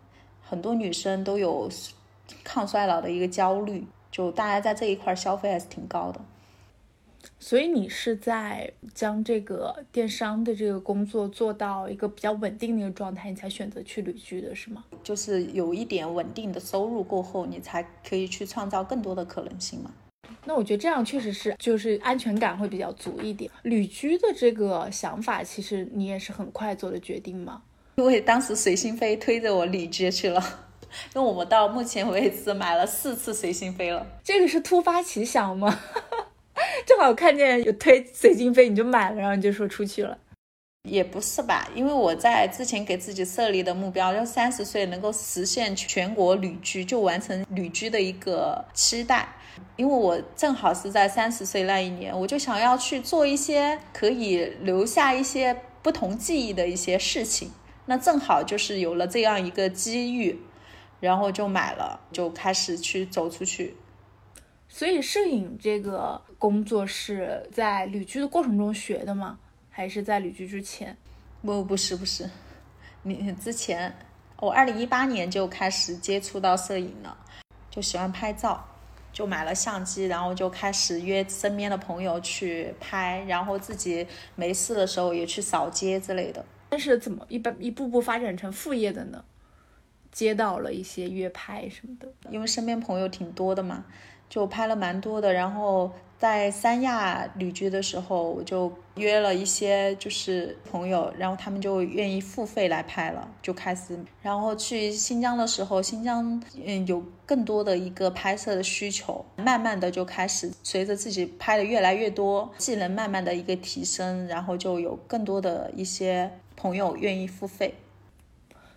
[0.42, 1.70] 很多女生都有
[2.44, 6.22] 抗衰老的一个焦虑，就大家在这一块消费还是挺高的。
[7.44, 14.84] 所以你是在将这个电商的这个工作做到一个比较稳定的一个状态，你才选择去旅居的是吗？
[15.04, 19.92] 就是有一点稳定的收入过后，你才可以去创造更多的可能性嘛。
[20.46, 23.50] 那我觉得这样确实是，就是安全感会比较足一点。
[23.64, 27.64] 旅居的这个想法，其实你也是很快做的决定吗？
[27.96, 30.40] 因为当时随心飞推着我旅居去了，
[31.16, 34.06] 因为我们到目前为止买了四次随心飞了。
[34.24, 35.80] 这个是突发奇想吗？
[36.86, 40.18] 正好看见有推随心飞，你就买了，然后你就说出去了，
[40.90, 41.70] 也不是吧？
[41.76, 49.28] 因为我在之前给自己设立的目标，要三十岁能够实现全国旅居，就完成旅居的一个期待。
[49.76, 57.52] 因为我正好是在三十岁那一年，我就想要去做一些可以留下一些不同记忆的一些事情。
[57.86, 60.40] 那正好就是有了这样一个机遇，
[61.00, 63.76] 然后就买了，就开始去走出去。
[64.74, 69.38] 所以摄影这个工作是在旅居的过程中学的吗？
[69.70, 70.96] 还是在旅居之前？
[71.42, 72.28] 不，不是，不是。
[73.04, 73.94] 你之前，
[74.40, 77.18] 我二零一八年就开始接触到摄影了，
[77.70, 78.66] 就喜欢拍照，
[79.12, 86.44] 就买了相机，然后就开始约身边的朋友去拍，然后自己没事的时候也去扫街之类的。
[86.70, 89.26] 但是怎么一般一步步发展成副业的呢？
[90.14, 93.86] 接到了一些约拍什么的，因为身边朋友挺多的嘛。
[94.32, 104.00] 就拍了蛮多的，然后在三亚旅居的时候，我就约了一些就是朋友，然后他们就愿意付费来拍了，就开始。
[104.22, 117.74] 然后去新疆的时候，新疆嗯有更多的一个拍摄的需求，慢慢的就开始随着自己拍的越来越多，技能慢慢的一个提升，然后就有更多的一些朋友愿意付费。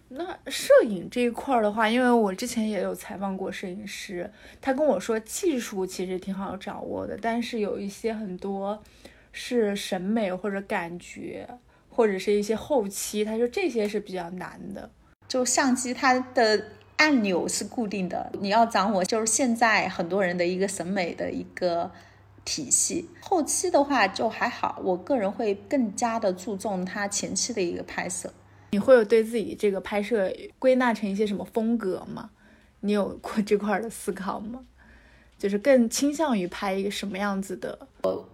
[0.09, 8.81] 那摄影这一块的话，因为我之前也有采访过摄影师，他跟我说技术其实挺好掌握的，但是有一些很多
[9.33, 11.49] 是审美或者感觉，
[11.89, 14.91] 或者是一些后期，他说这些是比较难的。
[15.27, 16.65] 就相机它的
[16.97, 21.91] 按钮是固定的，你要掌握就是现在很多人的一个审美的一个
[22.45, 23.09] 体系。
[23.21, 28.33] 后期的话就还好，我个人会更加的注重它前期的一个拍摄。
[28.75, 32.31] 你会有对自己这个拍摄归纳成一些什么风格吗？
[32.81, 34.65] 你有过 这块的思考吗？
[35.39, 37.87] 就是更倾向于拍一个什么样子的？
[38.03, 38.29] 我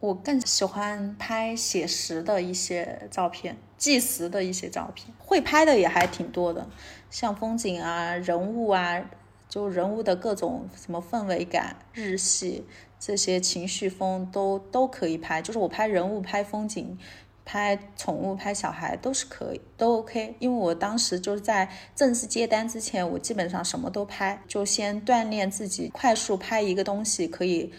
[0.00, 5.14] 我更喜欢拍写实的一些照片，纪实的一些照片。
[5.16, 6.68] 会拍的也还挺多的，
[7.08, 9.08] 像风景啊、人物啊，
[9.48, 12.64] 就人物的各种什么氛围感、日系
[12.98, 15.40] 这些情绪风都都可以拍。
[15.40, 16.98] 就是我拍人物、拍风景。
[17.44, 20.34] 拍宠物、拍小孩都是可以，都 OK。
[20.38, 27.72] 因为我当时就是在正式接单之前，我基本上什么都拍，就先锻炼自己，快速拍一个东西，可以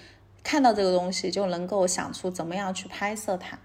[0.44, 3.60] 看到这个东西就能够想出怎么样去拍摄它。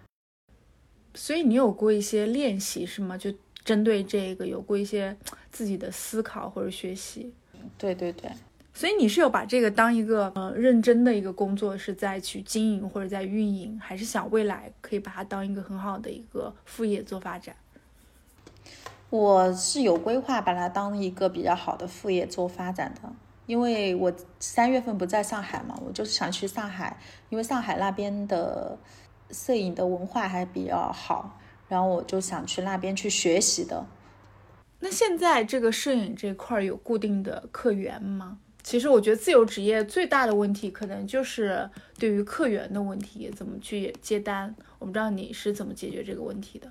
[1.14, 3.18] 所以你有过一些练习是吗？
[3.18, 3.32] 就
[3.64, 5.16] 针对这个有过一些
[5.52, 7.34] 自己的思考或者学习？
[7.76, 8.30] 对对对。
[8.80, 17.54] 所以你是有把这个当一个呃认真的一个工作，是在去经营或者在运营，还是想未来可以把它当一个很好的一个副业做发展？
[19.10, 23.12] 我是有规划把它当一个比较好的副业做发展的，
[23.44, 26.96] 因为我三月份不在上海嘛，我就是想去上海，
[27.28, 28.78] 因为上海那边的
[29.30, 33.84] 摄影的文化还比较好，然后我就想去那边去学习的。
[34.78, 38.38] 那现在这个摄影这块有固定的客源吗？
[38.62, 44.54] 其实我觉得自由职业最大的问题，可能就是对于客源的问题，怎么去接单。
[44.78, 46.70] 我不知道你是怎么解决这个问题的。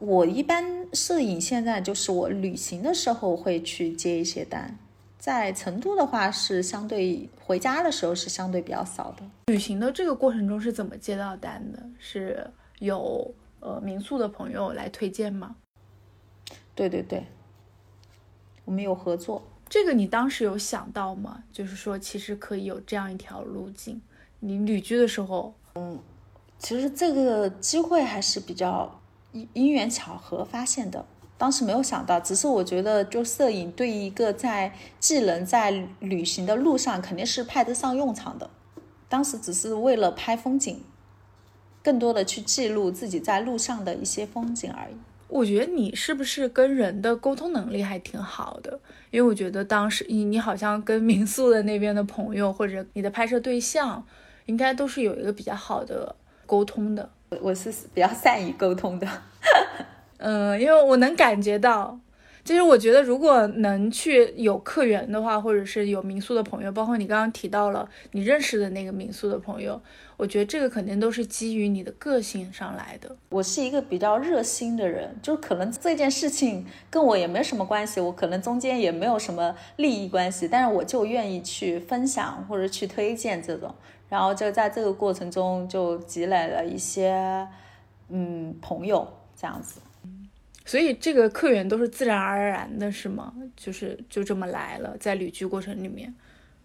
[0.00, 4.78] 我一般摄影现在就是我旅行的时候会去接一些单，
[5.18, 9.22] 在成都的话是相对回家的时候是相对比较少的。
[9.46, 11.82] 旅行的这个过程中是怎么接到单的？
[11.98, 12.46] 是
[12.78, 15.56] 有呃民宿的朋友来推荐吗？
[16.74, 17.24] 对对对，
[18.64, 19.42] 我们有合作。
[19.68, 21.42] 这个你当时有想到吗？
[21.52, 24.00] 就是说其实可以有这样一条路径。
[24.40, 25.98] 你旅居的时候，嗯，
[26.58, 29.00] 其实这个机会还是比较
[29.32, 31.04] 因因缘巧合发现的。
[31.38, 38.48] 当时没有想到，只是我觉得，就摄影对于一个在技能在旅行的路上，肯定是派得上用场的。
[39.08, 40.82] 当时只是为了拍风景，
[41.82, 44.94] 更多的去记录自己在路上的一些风景而已。
[45.28, 48.78] 我觉得你是不是跟人的沟通能力还挺好的？
[49.10, 54.06] 因为我觉得当时你你好像跟民宿的那边的朋友或者你的拍摄对象，
[54.46, 56.14] 应该都是有一个比较好的
[56.46, 57.10] 沟通的。
[57.30, 59.08] 我我是比较善于沟通的。
[60.18, 61.98] 嗯，因为我能感觉到，
[62.46, 69.82] 其实我觉得如果能去有客源的话，或者是有民宿的朋友，包括你刚刚提到了你认识的那个民宿的朋友，
[70.16, 73.16] 我觉得这个肯定都是基于你的个性上来的。
[73.30, 83.74] 我是一个比较热心的人，就可能这件事情跟我也没什么关系，我可能中间也没有什么利益关系，但是我就愿意去分享或者去推荐这种，
[84.08, 87.48] 然后就在这个过程中就积累了一些
[88.08, 89.80] 嗯朋友这样子。
[90.66, 93.32] 所以这个客源都是自然而然的，是吗？
[93.56, 96.12] 就是就这么来了，在旅居过程里面，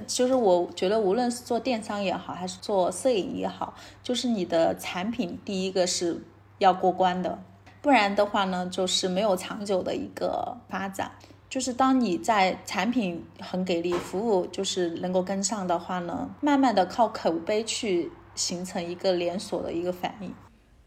[0.08, 6.20] 就是我觉得无论是做电商也好，还是做摄影也好，就是你的产品第一个是
[6.58, 7.40] 要过关的，
[7.80, 11.12] 不然的话呢，就是没有长久的一个发展。
[11.48, 20.34] 就是当你在产品很给力，服务就是能够跟上的话呢，慢慢的靠口碑去形成一个连锁的一个反应。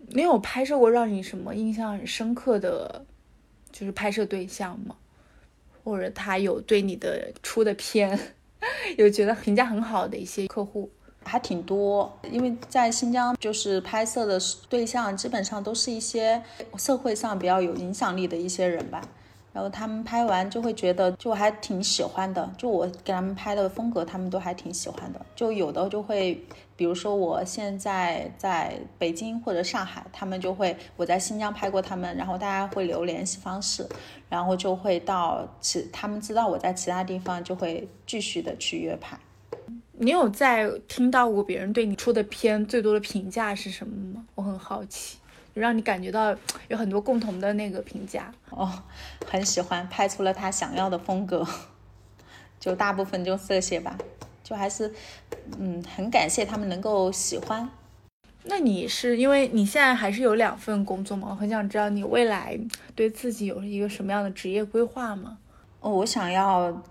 [0.08, 3.04] 你有拍摄过让你什么印象很深刻的，
[3.72, 4.96] 就是拍摄对象吗？
[5.82, 8.18] 或者他有对你的出的片
[8.96, 10.90] 有觉得评价很好的一些客户？
[11.26, 14.38] 还挺多，因为在新疆就是拍摄的
[14.68, 16.42] 对象基本上都是一些
[16.76, 19.00] 社会上比较有影响力的一些人吧。
[19.54, 25.26] 然后他们拍完就会觉得就还挺喜欢的，就我给他们拍的风格，他们都还挺喜欢的。
[25.34, 26.44] 就有的就会，
[26.76, 33.88] 比如说我现在在北京或者上海，他们就会我在新疆拍过他们，然后大家会留联系方式，
[34.28, 39.18] 然后就会到其他们知道我在其他地方，就会继续的去约拍。
[39.92, 44.24] 你有在听到过别人对你出的片最多的评价是什么吗？
[44.34, 45.18] 我很好奇。
[45.54, 46.34] 让你感觉到
[46.66, 48.82] 有很多共同的那个评价哦，
[49.24, 51.46] 很喜欢拍出了他想要的风格，
[52.58, 53.96] 就大部分就这些吧，
[54.44, 54.92] 就还是
[55.58, 57.68] 嗯很感谢他们能够喜欢。
[58.44, 61.28] 那你是因为你现在还是有两份工作吗？
[61.30, 62.56] 我很想知道你未来
[62.94, 65.38] 对自己有一个什么样的职业规划吗？
[65.80, 66.82] 哦，我想要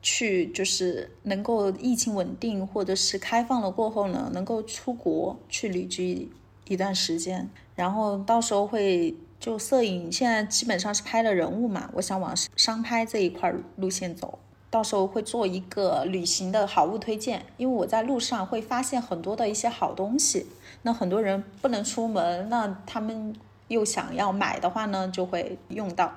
[0.00, 6.30] 去就是能够疫情稳定或者是开放了过后呢，能够出国去旅居
[6.66, 7.50] 一段时间。
[7.76, 14.38] 然后到时候会就摄影，现在基本上是拍的人物嘛，我想往商拍这一块路线走。
[14.70, 20.46] 到时候会做一个旅行的好物推荐，因为我在路上会发现很多的一些好东西，
[20.82, 23.34] 那很多人不能出门，那他们
[23.68, 26.12] 又想要买的话呢，就会用到。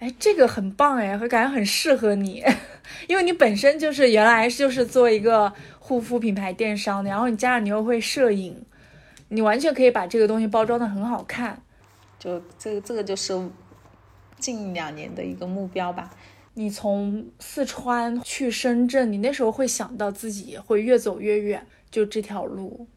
[0.00, 2.44] 哎，这个很棒哎，会感觉很适合你，
[3.08, 8.64] 因为你本身就是原来就是做一个护肤品牌电商的，然后你加上你又会摄影。
[9.30, 11.60] 你完全可以把这个东西包装的很好看，
[12.18, 13.38] 就这个这个就是
[14.38, 16.08] 近两年的一个目标吧。
[16.58, 22.88] 你从四川去深圳，你那时候会想到自己会越走越远，就这条路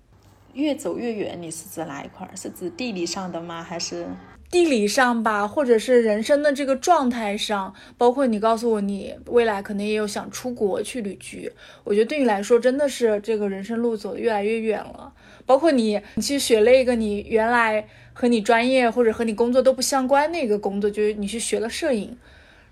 [0.55, 1.39] 越走越远。
[1.39, 2.27] 你是指哪一块？
[2.35, 3.63] 是指地理上的吗？
[3.63, 4.07] 还是
[4.49, 7.71] 地理上吧，或者是人生的这个状态上？
[7.99, 11.51] 包括你告诉我，你未来可能也有想出国去旅居。
[11.83, 15.13] 我觉得对你来说，真的是这个人生路走的越来越远了。
[15.45, 22.17] 包括你，你去学了一个你原来和你专业或者和你工作都不相关的一个工作，就是你去学了摄影。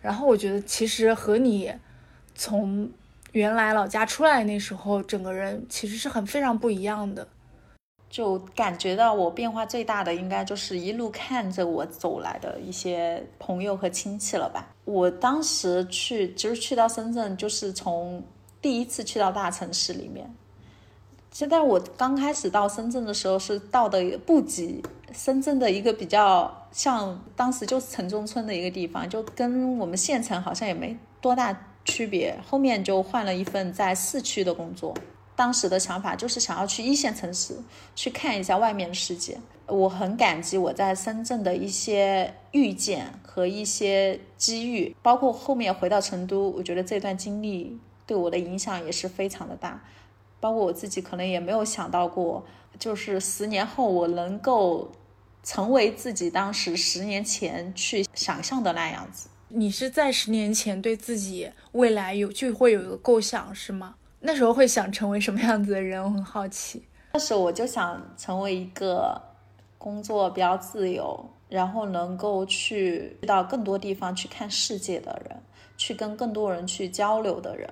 [0.02, 1.74] 然后我觉得其实和你
[2.36, 2.90] 从
[3.34, 7.28] 原来老家出来那时候，整个人其实是很非常不一样的。
[8.10, 14.68] 就感觉到我变化最大的，应该就是一路看着我走来的一些朋友和亲戚了吧。
[14.86, 18.24] 我当时去，就是去到深圳，就是从
[18.60, 20.28] 第一次去到大城市里面。
[21.32, 32.38] 现在我刚开始到深圳的时候，是到的布吉，深圳的一个比较像当时就是城中村的一个地方，就跟我们县城好像也没多大区别。
[32.46, 34.94] 后面就换了一份在市区的工作，
[35.36, 37.56] 当时的想法就是想要去一线城市
[37.96, 39.38] 去看一下外面的世界。
[39.68, 49.80] 我很感激我在深圳的一些遇见和一些机遇，包括后面回到成都，我觉得这段经历对我的影响也是非常的大。
[50.40, 52.46] 包括我自己可能也没有想到过，
[52.78, 54.92] 就是十年后我能够
[55.44, 59.30] 成为自己当时十年前去想象的那样子。
[59.50, 63.96] 你是在十年前对自己未来有就会有一个构想是吗？
[64.20, 66.04] 那时候会想成为什么样子的人？
[66.04, 66.84] 我很好奇。
[67.14, 69.20] 那时候我就想成为一个
[69.78, 75.42] 工作比较自由，然后能够去到更多地方去看世界的人，
[75.78, 77.68] 去跟更多人去交流的人，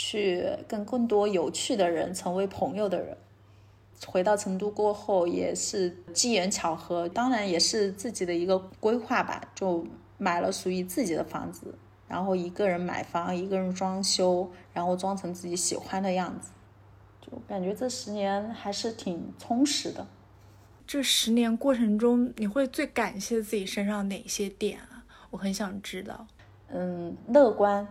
[0.00, 3.16] 去跟更多有趣的人成为朋友的人。
[4.06, 9.86] 回到成都过后，也是机缘巧合，当然也是自己的一个规划吧，就。
[10.22, 11.74] 买了属于自己的房子，
[12.06, 16.50] 然后一个人买房，一个人装修，然后装成自己喜欢的样子，
[17.22, 20.06] 就感觉这十年还是挺充实的。
[20.86, 25.06] 这十年过程中，你会最感谢自己身上哪些点啊？
[25.30, 26.26] 我很想知道。
[26.68, 27.88] 嗯，乐观，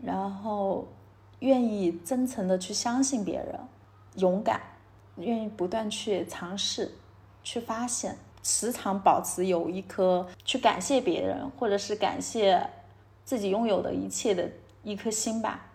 [0.00, 0.86] 然后
[1.44, 3.60] 愿意真诚的去相信别人，
[4.16, 4.58] 勇敢，
[5.16, 6.90] 愿意不断去尝试，
[7.42, 8.16] 去发现。
[8.42, 12.66] 时常保持有一颗去感谢别人，或者是感谢
[13.24, 14.50] 自己拥有的一切的
[14.82, 15.66] 一颗心吧。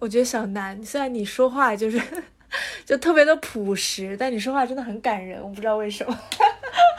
[0.00, 2.00] 我觉得小南，虽然你说话就是
[2.84, 5.42] 就特别的朴实，但你说话真的很感人。
[5.42, 6.18] 我不知道为什么，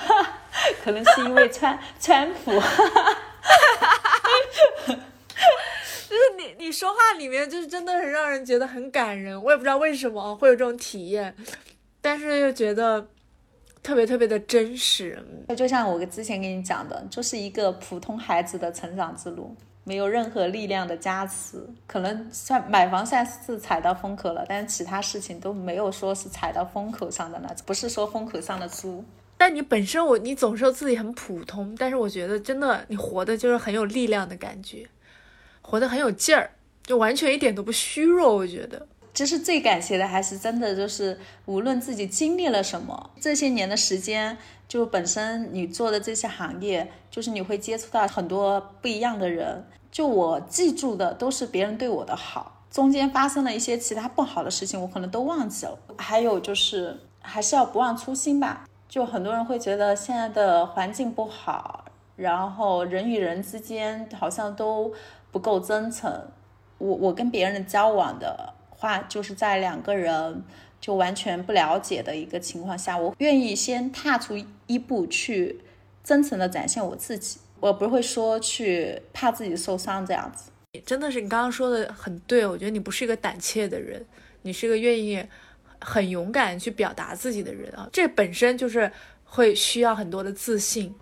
[0.83, 2.51] 可能是因为川川普，
[4.87, 6.21] 就是
[6.69, 9.41] 你你说话里面就是真的很让人觉得很感人。
[9.41, 11.35] 我也不知道为什么会有这种体验，
[11.99, 13.07] 但是又觉得。
[13.81, 15.17] 特别特别的真实，
[15.57, 19.55] 就像我之前跟你讲的，就是一个普通孩子的成长之路，
[19.85, 21.65] 没有任何力量的加持。
[21.87, 29.03] 可能算买房算是踩到风口了，但是其他事情都没有说是踩到风口上的那种，不是说风口上的猪。
[29.37, 34.85] 但你本身我你总说自己很普通，但是我觉得真的你活的就是很有力量的感觉，
[35.61, 36.51] 活得很有劲儿，
[36.89, 38.35] 就完全一点都不虚弱。
[38.35, 38.87] 我觉得。
[39.13, 44.35] 其实最感谢的还是真的，就是无论自己经历了什么，这些年的时间，
[44.67, 49.63] 就本身你做的这些行业，就是你会接触到很多不一样的人。
[49.91, 55.77] 就我记住的都是别人对我的好，中间发生了一些其他不好的事情，我可能都忘记了。
[55.99, 58.65] 还有就是还是要不忘初心吧。
[58.87, 61.85] 就很多人会觉得现在的环境不好，
[62.15, 64.91] 然后人与人之间好像都
[65.31, 66.11] 不够真诚。
[66.79, 68.55] 我我跟别人的交往的。
[68.81, 70.41] 话就是在两个人
[70.79, 75.59] 就完全不了解的一个情况下，我愿意先踏出一步去
[76.01, 80.49] 真诚的展现我自己，我不会说去怕自己受伤这样子。
[80.85, 84.05] 真的是你刚刚说的很对，我觉得你不是一个胆怯的人，
[84.43, 85.21] 你是一个愿意
[85.81, 88.89] 很勇敢去表达自己的人啊，这本身就是
[89.25, 90.95] 会需要很多的自信。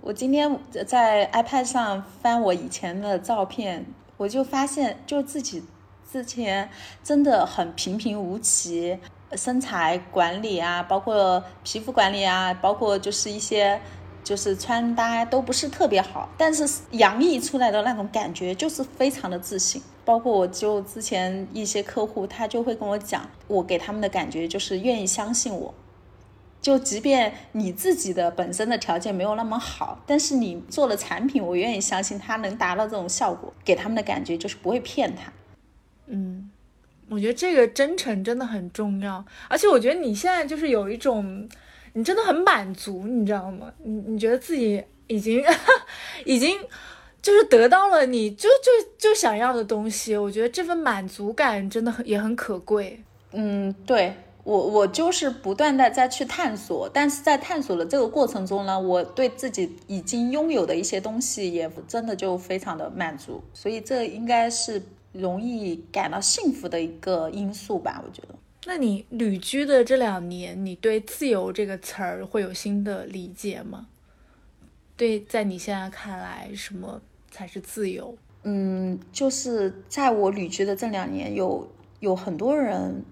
[0.00, 3.84] 我今天在 iPad 上翻我以前的照片，
[4.24, 5.62] 我就发现就自己。
[6.10, 6.70] 之前
[7.02, 8.96] 真的很平平无奇，
[9.32, 13.78] 身材管理啊，包括皮肤管理啊，包括就是一些
[14.22, 19.82] 就是穿搭都不是特别好，但是洋溢出来的那种感觉就是非常的自信。
[20.06, 25.74] 包括我就之前一些客户，他就会跟我讲，我给他们的感觉就是愿意相信我，
[26.64, 35.30] 就即便你自己的本身的条件没有那么好，但是你做了产品，我愿意相信它能达到这种效果，给他们的感觉就是不会骗他。
[36.06, 36.50] 嗯，
[37.10, 41.46] 我觉得这个真诚真的很重要，而且我觉得你现在就是有一种，
[41.92, 43.70] 你真的很满足，你知道吗？
[43.82, 45.44] 你你觉得自己已经
[46.24, 46.58] 已经
[47.20, 52.98] 就是得到了你就就就想要的东西，我觉得这份满足感真的很也很可贵。
[53.32, 64.80] 嗯，对我我就是不断的在去探索，但是在探索的这个过程中呢，我对自己已经拥有的一些东西也真的就非常的满足，所以这应该是。
[65.14, 68.34] 容易感到幸福的一个因素吧，我觉得。
[68.66, 73.86] 那你旅居的这两年，你对“自由”这个词儿会有新的理解吗？
[74.96, 78.16] 对，在你现在看来，什么才是自由？
[78.42, 81.70] 嗯，就是在我旅居的这两年，有
[82.00, 83.04] 有很多人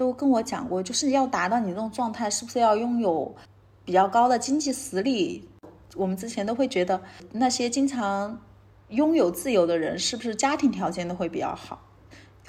[0.00, 3.36] 都跟我讲过，就是要达到你这种状态，是不是要拥有
[3.84, 5.46] 比较高的经济实力？
[5.94, 6.98] 我们之前都会觉得
[7.32, 8.40] 那些经常。
[8.88, 11.80] 拥有自由的人是不是家庭条件都会比较好，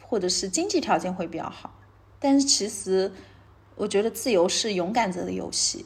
[0.01, 1.71] 或者是经济条件会比较好？
[2.19, 3.11] 但是其实，
[3.75, 5.85] 我觉得自由是勇敢者的游戏，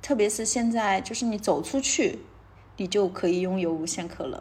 [0.00, 2.20] 特别是现在，就是你走出去，
[2.78, 4.40] 你就可以拥有无限可能。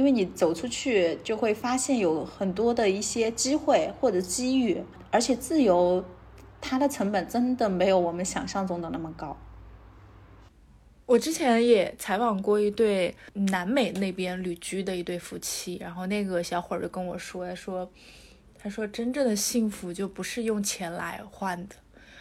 [0.00, 6.02] 因为你走出去就会发现有很多的一些机会或者机遇，而且自由
[6.58, 9.36] 它的成本真的没有我们想象中的那么高。
[11.04, 17.90] 我之前也采访过一对南美那边旅居的一对夫妻，然后那个小伙儿就跟我说，他说，
[18.58, 21.74] 他说真正的幸福就不是用钱来换的，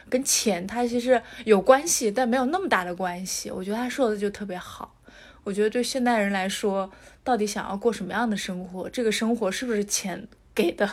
[0.09, 3.49] 跟钱它其实有关系，但没有那么大的关系。
[3.49, 4.93] 我觉得他说的就特别好。
[5.45, 6.91] 我觉得对现代人来说，
[7.23, 10.89] 到底想要过什么样的生活，这个生活是不是钱 给的？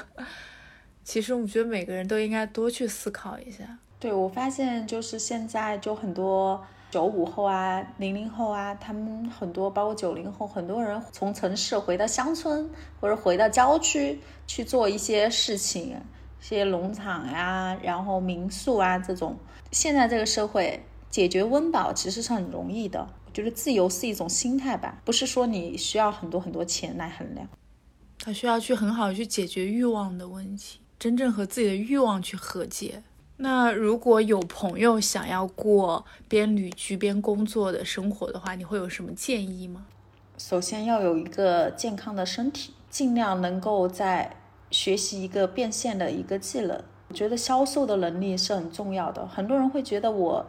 [1.05, 3.79] 其实我觉得每个人都应该多去思考一下。
[3.99, 6.65] 对我发现就是现在就很多。
[6.89, 12.71] 九五后啊，零零后啊，他们很多，包括九零后，很多人从城市回到乡村
[13.01, 16.01] 或者回到郊区去做一些事情，
[16.41, 19.37] 一些农场呀，然后民宿啊这种。
[19.73, 20.81] 现在这个社会
[21.11, 23.09] 解决温饱其实是很容易的。
[23.27, 27.47] 我觉得自由是一种心态吧，不是说你需要很多很多钱来衡量。
[28.19, 33.03] 他需要去很好的去解决欲望的问题，真正和自己的欲望去和解。
[33.37, 39.85] 那如果有朋友想要过边旅居边工作的生活的话，你会有什么建议吗？
[40.39, 44.37] 首先要有一个健康的身体，尽量能够在
[44.71, 46.83] 学习一个变现的一个技能。
[47.09, 49.27] 我觉得销售的能力是很重要的。
[49.29, 50.47] 很多人会觉得我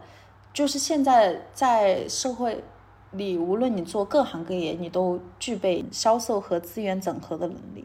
[0.58, 2.64] 就是现在在社会
[3.12, 7.84] 里，无论你做各行各业，你都具备销售和资源整合的能力。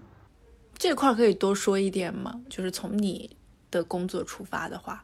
[0.75, 2.41] 这块可以多说一点吗？
[2.49, 3.37] 就是从你。
[3.69, 5.03] 的工作出发的话，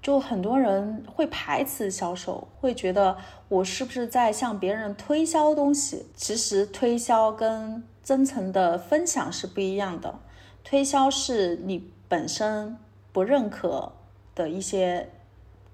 [0.00, 3.16] 就很多人会排斥销售，会觉得
[3.48, 6.06] 我是不是在向别人推销东西？
[6.14, 10.18] 其实推销跟真诚的分享是不一样的。
[10.62, 12.76] 推销是你本身
[13.12, 13.92] 不认可
[14.34, 15.10] 的一些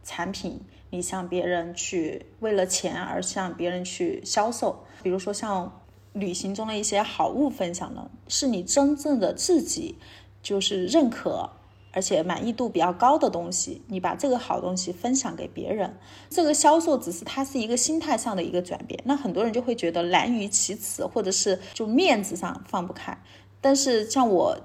[0.02, 0.60] 产品，
[0.90, 4.84] 你向别人去为了钱而向别人去销售。
[5.02, 5.80] 比如说像
[6.12, 9.96] 旅行中的一些好物分享呢，是你真正的自己
[10.42, 11.50] 就是认可。
[11.92, 19.00] 而且满意度比较高的东西，你把这个好东西分享给别人，这个销售只是它是一个心态上的一个转变。
[19.04, 23.20] 那很多人就会觉得难于启齿，或者是就面子上放不开。
[23.60, 24.56] 但是像我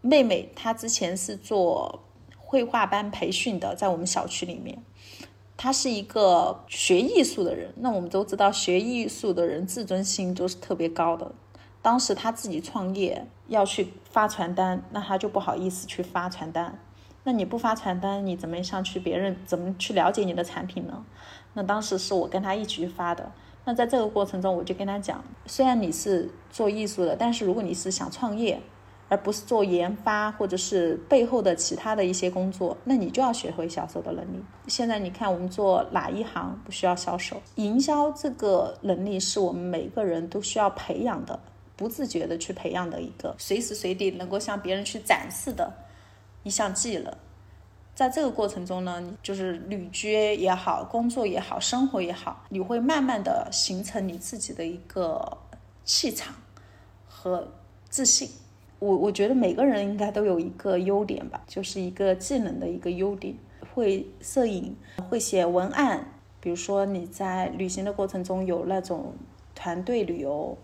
[0.00, 2.02] 妹妹，她之前是做
[2.38, 4.82] 绘画班培训的，在我们小区里面，
[5.56, 7.72] 他是一个学艺术的人。
[7.76, 11.32] 那我们都知道，学艺术的人自尊心都是特别高的。
[11.82, 16.78] 当时他自己创业要去发传单，那他就不好意思去发传单。
[17.24, 21.04] 那你不发传单，你怎么上去别人怎么去了解你的产品呢？
[21.54, 23.32] 那当时是我跟他一起去发的。
[23.64, 28.60] 那在这个过程中，我就跟他讲，虽然你是做艺术的，但是如果你是想创业，
[29.08, 34.42] 而不是做研发或者是背后的其他的一些工作，那你就要学会销售的能力。
[34.66, 37.40] 现在你看我们做哪一行不需要销售？
[37.54, 41.38] 营销这个能力是我们每个人都需要培养的。
[41.78, 45.70] 不自觉的去培养的一个随时随地能够向别人去展示的
[46.42, 47.14] 一项技能，
[47.94, 55.36] 在这个过程中呢，你就是旅居也好，工作也好，生活也好，你会慢慢的形成你自己的一个
[55.84, 56.34] 气场
[57.06, 57.46] 和
[57.90, 58.30] 自信。
[58.86, 63.34] 我我觉得每个人应该都有一个优点吧，就是一个技能的一个优点，
[63.74, 64.76] 会摄影，
[65.08, 66.06] 会写文案。
[66.40, 69.14] 比如说你在旅行的过程中有那种
[69.54, 70.56] 团队旅游。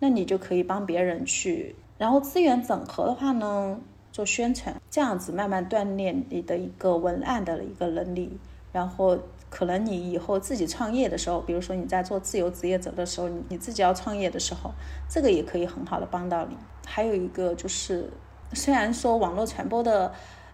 [0.00, 3.80] 那你就可以帮别人去，然后资源整合的话呢，
[4.12, 8.38] 做宣传，这样子慢慢锻炼你的一个文案的一个能力，
[8.72, 9.18] 然后
[9.50, 14.70] 可能你以后自己创业的时候，比如说你在做自由职业者的时候，你自己要创业的时候，
[15.10, 16.56] 这个也可以很好的帮到你。
[16.90, 18.10] 还有一个就是，
[18.54, 20.10] 虽然说网络传播的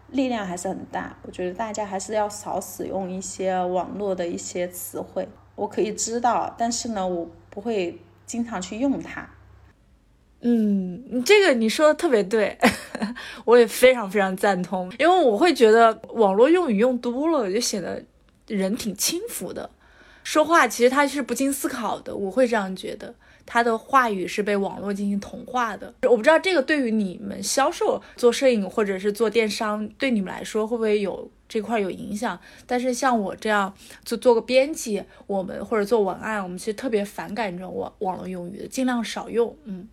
[0.09, 5.29] 力量还是很大，我觉得大家还是要少使用一些网络的一些词汇。
[5.55, 9.31] 我可以知道，但是呢，我不会经常去用它。
[10.41, 12.59] 嗯，这个你说的特别对，
[13.47, 14.93] 我也非常非常赞同。
[14.99, 18.05] 因为我会觉得网络用语用多了，就显得
[18.49, 19.71] 人挺轻浮的，
[20.23, 22.15] 说话其实他是不经思考的。
[22.15, 23.15] 我会这样觉得，
[23.47, 25.93] 他的话语是被网络进行同化的。
[26.03, 32.39] 我不知道这个对于你们销售、做摄影或者是做电商，对你们来说会不会有这块有影响？
[32.67, 33.73] 但是像我这样
[34.05, 39.57] 做做个编辑，我们或者做文案，我们其实特别反感这种网网络用语的，尽量少用。
[39.65, 39.89] 嗯。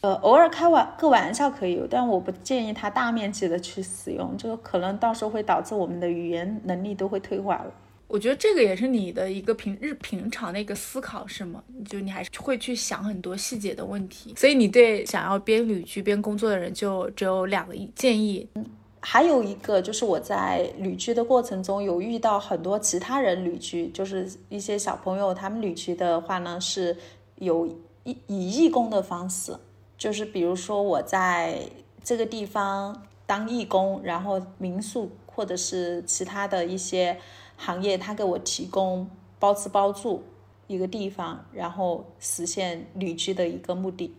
[0.00, 7.72] 呃，偶尔开玩个玩笑可以，但我不建议他大面积的去使用，这个可能到时候会导致我们的语言能力都会退化了。
[8.14, 11.60] 我觉得这个也是你的一个平日平常的一个思考，是吗？
[11.84, 18.48] 就你还是会去想很多细节的问题，所以你对想要边旅居边工作的人就只有两个建议。
[18.54, 18.64] 嗯，
[19.00, 26.96] 还有一个就是我在旅居的过程中有遇到很多其他人旅居，就是一些小朋友他们旅居的话呢是
[27.40, 27.68] 有。
[28.06, 29.56] 以以义工的方式，
[29.96, 31.58] 就是比如说我在
[32.02, 37.18] 这个地方当义工，然后民宿或者是其他的一些
[37.56, 40.22] 行业，他给我提供包吃包住
[40.66, 44.14] 一个地方，然后实现旅居的一个目的。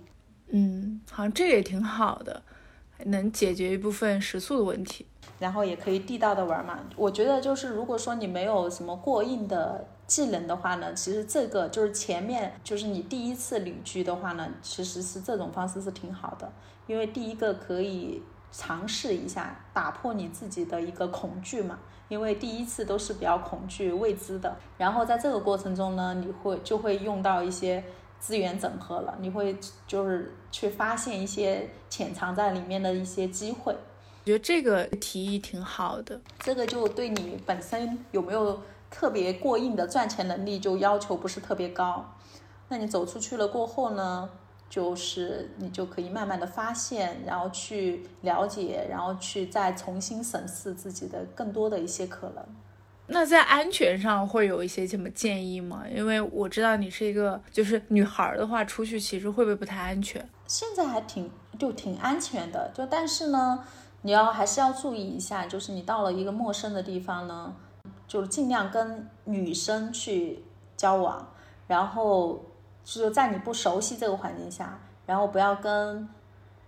[0.50, 2.44] 嗯，好像这也挺好的，
[3.06, 5.06] 能解决一部分食宿的问题。
[5.40, 6.80] 然后也可以地道的玩嘛。
[6.96, 16.50] 我觉得就是如果说你没有什么过硬的技能的话呢，其实这个就是前面就是你第一次旅居的话呢，其实是这种方式是挺好的，
[16.88, 18.22] 因为第一个可以
[18.52, 24.56] 尝试一下打破你自己的一个恐惧嘛，因为第一次都是比较恐惧未知的。
[24.78, 27.84] 然后在这个过程中呢，你会就会用到一些
[28.20, 33.74] 资源整合了，你会就是去发现一些潜藏在里面的一些机会。
[33.74, 42.04] 我觉得这个提议挺好的，这个就对你本身有没有特别过硬的赚钱能力就要求不是特别高。
[42.70, 44.28] 那你走出去了过后呢，
[44.70, 52.44] 就是你就可以慢慢的发现，然后去了解，然后去再重新审视自己的更多的一些可能。
[53.08, 55.84] 那在安全上会有一些什么建议吗？
[55.94, 60.28] 因为我知道你是一个就是女孩的话，出去其实会不会不太安全？
[60.48, 63.64] 现在还挺就挺安全的，就但是呢。
[64.02, 67.52] 你要还是要注意一下，就是你到了一个陌生的地方呢，
[68.08, 70.44] 就是尽量跟女生去
[70.78, 71.28] 交往，
[71.66, 72.40] 然后
[72.86, 76.08] 就是在你不熟悉这个环境下，然后不要跟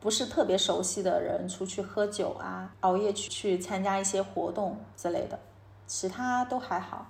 [0.01, 5.39] 不是特别熟悉的人出去喝酒啊，熬夜去去参加一些活动之类的，
[5.85, 7.05] 其他都还好。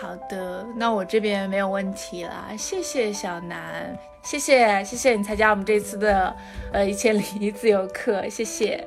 [0.00, 6.34] 好的，那我这边没有问题了，谢谢小南，谢谢谢谢你参加我们这次的
[6.72, 8.86] 呃一千零一自由课，谢谢。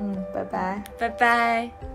[0.00, 1.87] 嗯，拜拜，拜拜。